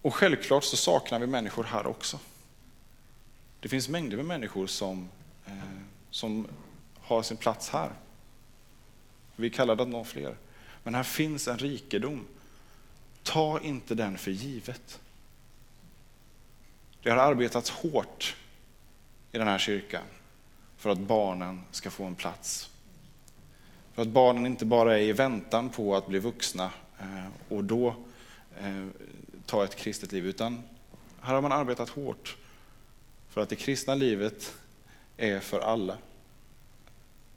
Och 0.01 0.15
självklart 0.15 0.63
så 0.63 0.77
saknar 0.77 1.19
vi 1.19 1.27
människor 1.27 1.63
här 1.63 1.87
också. 1.87 2.19
Det 3.59 3.69
finns 3.69 3.89
mängder 3.89 4.17
med 4.17 4.25
människor 4.25 4.67
som, 4.67 5.09
eh, 5.45 5.53
som 6.09 6.47
har 7.01 7.23
sin 7.23 7.37
plats 7.37 7.69
här. 7.69 7.91
Vi 9.35 9.49
kallar 9.49 9.75
det 9.75 9.83
att 9.83 9.89
nå 9.89 10.03
fler. 10.03 10.37
Men 10.83 10.95
här 10.95 11.03
finns 11.03 11.47
en 11.47 11.57
rikedom. 11.57 12.25
Ta 13.23 13.59
inte 13.59 13.95
den 13.95 14.17
för 14.17 14.31
givet. 14.31 14.99
Det 17.03 17.09
har 17.09 17.17
arbetats 17.17 17.69
hårt 17.69 18.35
i 19.31 19.37
den 19.37 19.47
här 19.47 19.57
kyrkan 19.57 20.03
för 20.77 20.89
att 20.89 20.99
barnen 20.99 21.61
ska 21.71 21.91
få 21.91 22.05
en 22.05 22.15
plats 22.15 22.71
för 23.93 24.01
att 24.01 24.07
barnen 24.07 24.45
inte 24.45 24.65
bara 24.65 24.97
är 24.97 25.01
i 25.01 25.13
väntan 25.13 25.69
på 25.69 25.95
att 25.95 26.07
bli 26.07 26.19
vuxna 26.19 26.71
eh, 26.99 27.27
och 27.49 27.63
då 27.63 27.95
eh, 28.59 28.87
ta 29.45 29.63
ett 29.63 29.75
kristet 29.75 30.11
liv, 30.11 30.25
utan 30.25 30.63
här 31.21 31.33
har 31.33 31.41
man 31.41 31.51
arbetat 31.51 31.89
hårt 31.89 32.37
för 33.29 33.41
att 33.41 33.49
det 33.49 33.55
kristna 33.55 33.95
livet 33.95 34.53
är 35.17 35.39
för 35.39 35.59
alla. 35.59 35.97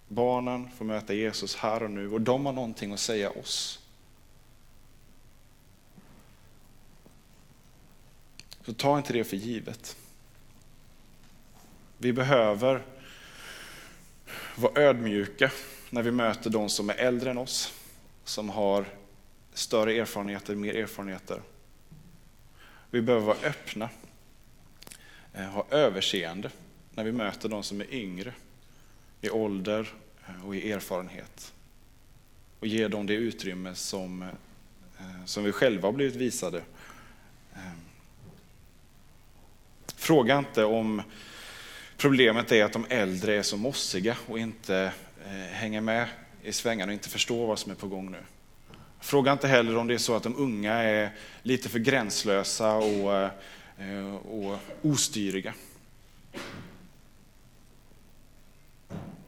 Barnen 0.09 0.71
får 0.71 0.85
möta 0.85 1.15
Jesus 1.15 1.57
här 1.57 1.83
och 1.83 1.91
nu 1.91 2.11
och 2.11 2.21
de 2.21 2.47
har 2.47 2.53
någonting 2.53 2.93
att 2.93 3.01
säga 3.01 3.31
oss. 3.31 3.81
Så 8.67 8.73
ta 8.73 8.99
inte 8.99 9.13
det 9.13 9.25
för 9.25 9.37
givet. 9.37 9.97
Vi 11.99 12.13
behöver 12.13 12.83
vara 14.57 14.83
ödmjuka 14.83 15.51
när 15.91 16.03
vi 16.03 16.11
möter 16.11 16.51
de 16.51 16.69
som 16.69 16.91
är 16.91 16.95
äldre 16.95 17.31
än 17.31 17.39
oss, 17.39 17.73
som 18.25 18.49
har 18.49 18.85
större 19.55 19.93
erfarenheter, 19.93 20.55
mer 20.55 20.75
erfarenheter. 20.75 21.41
Vi 22.91 23.03
behöver 23.03 23.27
vara 23.27 23.39
öppna, 23.45 23.89
eh, 25.33 25.45
ha 25.45 25.67
överseende 25.71 26.51
när 26.95 27.05
vi 27.05 27.13
möter 27.13 27.49
de 27.49 27.63
som 27.63 27.81
är 27.81 27.95
yngre 27.95 28.33
i 29.21 29.31
ålder 29.31 29.89
eh, 30.29 30.47
och 30.47 30.57
i 30.57 30.73
erfarenhet. 30.73 31.53
Och 32.61 32.67
ge 32.67 32.89
dem 32.89 33.07
det 33.07 33.15
utrymme 33.15 33.75
som, 33.75 34.23
eh, 34.23 35.25
som 35.25 35.45
vi 35.45 35.53
själva 35.53 35.89
har 35.89 35.93
blivit 35.93 36.17
visade. 36.17 36.63
Ehm. 37.55 37.81
Fråga 39.97 40.39
inte 40.39 40.65
om 40.65 41.03
problemet 42.05 42.53
är 42.53 42.65
att 42.65 42.73
de 42.73 42.87
äldre 42.89 43.35
är 43.35 43.43
så 43.43 43.57
mossiga 43.57 44.17
och 44.27 44.39
inte 44.39 44.93
Eh, 45.27 45.31
hänger 45.31 45.81
med 45.81 46.09
i 46.43 46.53
svängarna 46.53 46.91
och 46.91 46.95
inte 46.95 47.09
förstår 47.09 47.47
vad 47.47 47.59
som 47.59 47.71
är 47.71 47.77
på 47.77 47.89
gång 47.89 48.11
nu. 48.11 48.19
Fråga 49.01 49.33
inte 49.33 49.49
heller 49.49 49.77
om 49.77 49.87
det 49.87 49.95
är 49.95 49.99
så 49.99 50.17
att 50.17 50.23
de 50.23 50.37
unga 50.37 50.73
är 50.73 51.17
lite 51.43 51.69
för 51.69 51.79
gränslösa 51.79 52.75
och, 52.75 53.15
eh, 53.79 54.15
och 54.15 54.59
ostyriga. 54.83 55.55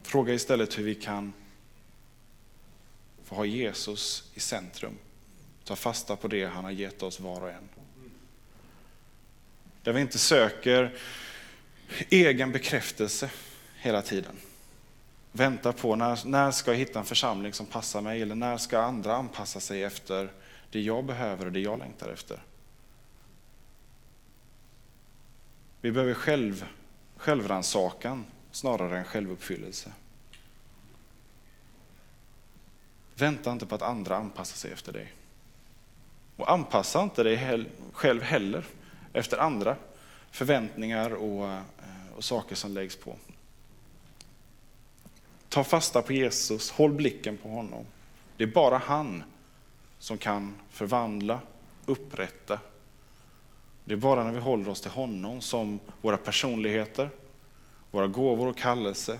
Fråga 0.03 0.33
istället 0.33 0.77
hur 0.77 0.83
vi 0.83 0.95
kan 0.95 1.33
få 3.23 3.35
ha 3.35 3.45
Jesus 3.45 4.31
i 4.33 4.39
centrum. 4.39 4.97
Ta 5.63 5.75
fasta 5.75 6.15
på 6.15 6.27
det 6.27 6.45
han 6.45 6.63
har 6.63 6.71
gett 6.71 7.03
oss 7.03 7.19
var 7.19 7.41
och 7.41 7.49
en. 7.49 7.69
Där 9.83 9.93
vi 9.93 10.01
inte 10.01 10.17
söker 10.17 10.97
egen 12.09 12.51
bekräftelse 12.51 13.29
hela 13.81 14.01
tiden 14.01 14.35
väntar 15.37 15.71
på 15.71 15.95
när, 15.95 16.25
när 16.25 16.51
ska 16.51 16.71
jag 16.71 16.77
hitta 16.77 16.99
en 16.99 17.05
församling 17.05 17.53
som 17.53 17.65
passar 17.65 18.01
mig 18.01 18.21
eller 18.21 18.35
när 18.35 18.57
ska 18.57 18.79
andra 18.79 19.15
anpassa 19.15 19.59
sig 19.59 19.83
efter 19.83 20.31
det 20.71 20.81
jag 20.81 21.05
behöver 21.05 21.45
och 21.45 21.51
det 21.51 21.59
jag 21.59 21.79
längtar 21.79 22.09
efter. 22.09 22.39
Vi 25.81 25.91
behöver 25.91 26.13
själv, 26.13 26.65
självrannsakan 27.17 28.25
snarare 28.51 28.97
än 28.97 29.05
självuppfyllelse. 29.05 29.91
Vänta 33.15 33.51
inte 33.51 33.65
på 33.65 33.75
att 33.75 33.81
andra 33.81 34.15
anpassar 34.15 34.57
sig 34.57 34.71
efter 34.71 34.93
dig. 34.93 35.13
Och 36.35 36.51
anpassa 36.51 37.03
inte 37.03 37.23
dig 37.23 37.65
själv 37.93 38.21
heller 38.21 38.65
efter 39.13 39.37
andra 39.37 39.75
förväntningar 40.37 41.09
och, 41.09 41.47
eh, 41.47 41.61
och 42.15 42.23
saker 42.23 42.55
som 42.55 42.73
läggs 42.73 42.95
på. 42.95 43.15
Ta 45.49 45.63
fasta 45.63 46.01
på 46.01 46.13
Jesus, 46.13 46.71
håll 46.71 46.91
blicken 46.91 47.37
på 47.37 47.49
honom. 47.49 47.85
Det 48.37 48.43
är 48.43 48.47
bara 48.47 48.77
han 48.77 49.23
som 49.99 50.17
kan 50.17 50.55
förvandla, 50.69 51.39
upprätta. 51.85 52.59
Det 53.85 53.93
är 53.93 53.97
bara 53.97 54.23
när 54.23 54.31
vi 54.31 54.39
håller 54.39 54.69
oss 54.69 54.81
till 54.81 54.91
honom 54.91 55.41
som 55.41 55.79
våra 56.01 56.17
personligheter, 56.17 57.09
våra 57.91 58.07
gåvor 58.07 58.47
och 58.47 58.57
kallelse, 58.57 59.19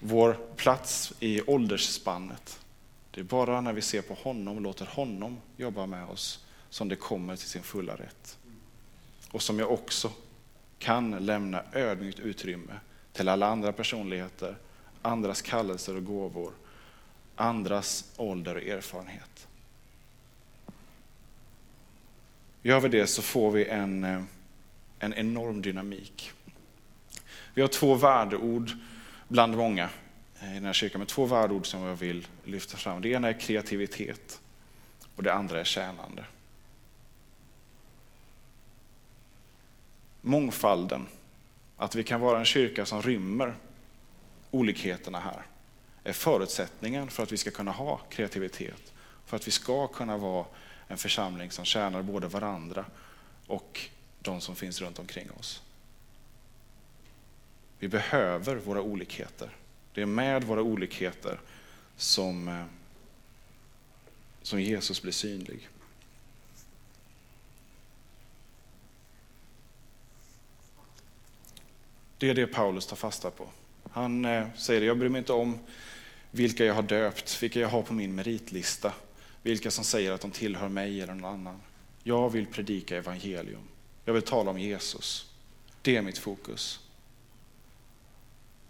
vår 0.00 0.38
plats 0.56 1.12
i 1.20 1.42
åldersspannet. 1.42 2.60
Det 3.10 3.20
är 3.20 3.24
bara 3.24 3.60
när 3.60 3.72
vi 3.72 3.82
ser 3.82 4.02
på 4.02 4.14
honom 4.14 4.56
och 4.56 4.62
låter 4.62 4.86
honom 4.86 5.38
jobba 5.56 5.86
med 5.86 6.08
oss 6.08 6.44
som 6.70 6.88
det 6.88 6.96
kommer 6.96 7.36
till 7.36 7.48
sin 7.48 7.62
fulla 7.62 7.94
rätt. 7.94 8.38
Och 9.32 9.42
som 9.42 9.58
jag 9.58 9.70
också 9.70 10.12
kan 10.78 11.10
lämna 11.10 11.62
ödmjukt 11.72 12.18
utrymme 12.18 12.72
till 13.12 13.28
alla 13.28 13.46
andra 13.46 13.72
personligheter 13.72 14.56
andras 15.02 15.42
kallelser 15.42 15.96
och 15.96 16.04
gåvor, 16.04 16.52
andras 17.36 18.12
ålder 18.16 18.54
och 18.54 18.62
erfarenhet. 18.62 19.48
Gör 22.62 22.80
vi 22.80 22.88
det 22.88 23.06
så 23.06 23.22
får 23.22 23.50
vi 23.50 23.64
en, 23.64 24.04
eh, 24.04 24.22
en 24.98 25.14
enorm 25.14 25.62
dynamik. 25.62 26.32
Vi 27.54 27.60
har 27.60 27.68
två 27.68 27.94
värdeord 27.94 28.70
bland 29.28 29.56
många 29.56 29.88
eh, 30.40 30.50
i 30.50 30.54
den 30.54 30.64
här 30.64 30.72
kyrkan, 30.72 30.98
men 30.98 31.06
två 31.06 31.24
värdeord 31.24 31.66
som 31.66 31.82
jag 31.82 31.96
vill 31.96 32.26
lyfta 32.44 32.76
fram. 32.76 33.02
Det 33.02 33.08
ena 33.08 33.28
är 33.28 33.40
kreativitet 33.40 34.40
och 35.16 35.22
det 35.22 35.34
andra 35.34 35.60
är 35.60 35.64
tjänande. 35.64 36.24
Mångfalden, 40.22 41.06
att 41.76 41.94
vi 41.94 42.04
kan 42.04 42.20
vara 42.20 42.38
en 42.38 42.44
kyrka 42.44 42.86
som 42.86 43.02
rymmer 43.02 43.54
olikheterna 44.50 45.20
här 45.20 45.42
är 46.04 46.12
förutsättningen 46.12 47.10
för 47.10 47.22
att 47.22 47.32
vi 47.32 47.36
ska 47.36 47.50
kunna 47.50 47.70
ha 47.70 47.96
kreativitet. 47.96 48.92
För 49.26 49.36
att 49.36 49.46
vi 49.46 49.50
ska 49.50 49.86
kunna 49.86 50.16
vara 50.16 50.46
en 50.88 50.98
församling 50.98 51.50
som 51.50 51.64
tjänar 51.64 52.02
både 52.02 52.28
varandra 52.28 52.84
och 53.46 53.80
de 54.20 54.40
som 54.40 54.56
finns 54.56 54.80
runt 54.80 54.98
omkring 54.98 55.30
oss. 55.30 55.62
Vi 57.78 57.88
behöver 57.88 58.56
våra 58.56 58.82
olikheter. 58.82 59.56
Det 59.94 60.02
är 60.02 60.06
med 60.06 60.44
våra 60.44 60.62
olikheter 60.62 61.40
som, 61.96 62.48
eh, 62.48 62.64
som 64.42 64.60
Jesus 64.60 65.02
blir 65.02 65.12
synlig. 65.12 65.68
Det 72.22 72.30
är 72.30 72.34
det 72.34 72.46
Paulus 72.46 72.86
tar 72.86 72.96
fasta 72.96 73.30
på. 73.30 73.48
Han 73.90 74.24
eh, 74.24 74.46
säger, 74.56 74.82
jag 74.82 74.98
bryr 74.98 75.08
mig 75.08 75.18
inte 75.18 75.32
om 75.32 75.58
vilka 76.30 76.64
jag 76.64 76.74
har 76.74 76.82
döpt, 76.82 77.42
vilka 77.42 77.60
jag 77.60 77.68
har 77.68 77.82
på 77.82 77.94
min 77.94 78.14
meritlista, 78.14 78.92
vilka 79.42 79.70
som 79.70 79.84
säger 79.84 80.12
att 80.12 80.20
de 80.20 80.30
tillhör 80.30 80.68
mig 80.68 81.00
eller 81.00 81.14
någon 81.14 81.32
annan. 81.34 81.60
Jag 82.02 82.30
vill 82.30 82.46
predika 82.46 82.96
evangelium. 82.96 83.62
Jag 84.04 84.12
vill 84.12 84.22
tala 84.22 84.50
om 84.50 84.58
Jesus. 84.58 85.32
Det 85.82 85.96
är 85.96 86.02
mitt 86.02 86.18
fokus. 86.18 86.80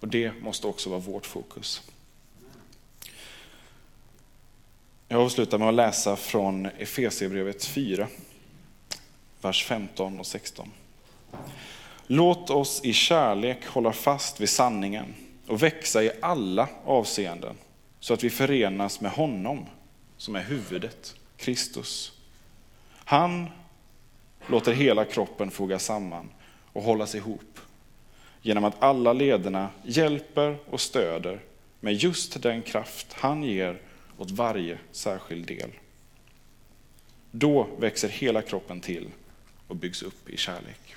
Och 0.01 0.09
det 0.09 0.33
måste 0.43 0.67
också 0.67 0.91
vara 0.91 1.01
vårt 1.01 1.27
fokus. 1.27 1.91
Jag 5.09 5.21
avslutar 5.21 5.59
med 5.59 5.69
att 5.69 5.75
läsa 5.75 6.17
från 6.17 6.67
Efesierbrevet 6.67 7.65
4, 7.65 8.09
vers 9.41 9.65
15 9.65 10.21
och 10.21 10.27
16. 10.27 10.71
Låt 12.15 12.51
oss 12.51 12.81
i 12.85 12.93
kärlek 12.93 13.67
hålla 13.67 13.93
fast 13.93 14.41
vid 14.41 14.49
sanningen 14.49 15.15
och 15.47 15.63
växa 15.63 16.03
i 16.03 16.11
alla 16.23 16.69
avseenden 16.85 17.57
så 18.01 18.15
att 18.15 18.25
vi 18.25 18.31
förenas 18.31 19.01
med 19.01 19.11
honom 19.11 19.67
som 20.17 20.37
är 20.37 20.43
huvudet, 20.43 21.17
Kristus. 21.37 22.13
Han 22.95 23.49
låter 24.47 24.73
hela 24.73 25.05
kroppen 25.05 25.51
fogas 25.51 25.85
samman 25.85 26.29
och 26.73 26.83
hållas 26.83 27.15
ihop 27.15 27.59
genom 28.43 28.65
att 28.65 28.83
alla 28.83 29.13
lederna 29.13 29.69
hjälper 29.83 30.57
och 30.71 30.81
stöder 30.81 31.41
med 31.81 31.95
just 31.95 32.43
den 32.43 32.63
kraft 32.63 33.13
han 33.13 33.43
ger 33.43 33.81
åt 34.19 34.31
varje 34.31 34.79
särskild 34.91 35.47
del. 35.47 35.71
Då 37.31 37.69
växer 37.79 38.09
hela 38.09 38.43
kroppen 38.43 38.81
till 38.81 39.09
och 39.69 39.77
byggs 39.77 40.03
upp 40.03 40.29
i 40.29 40.37
kärlek. 40.37 40.97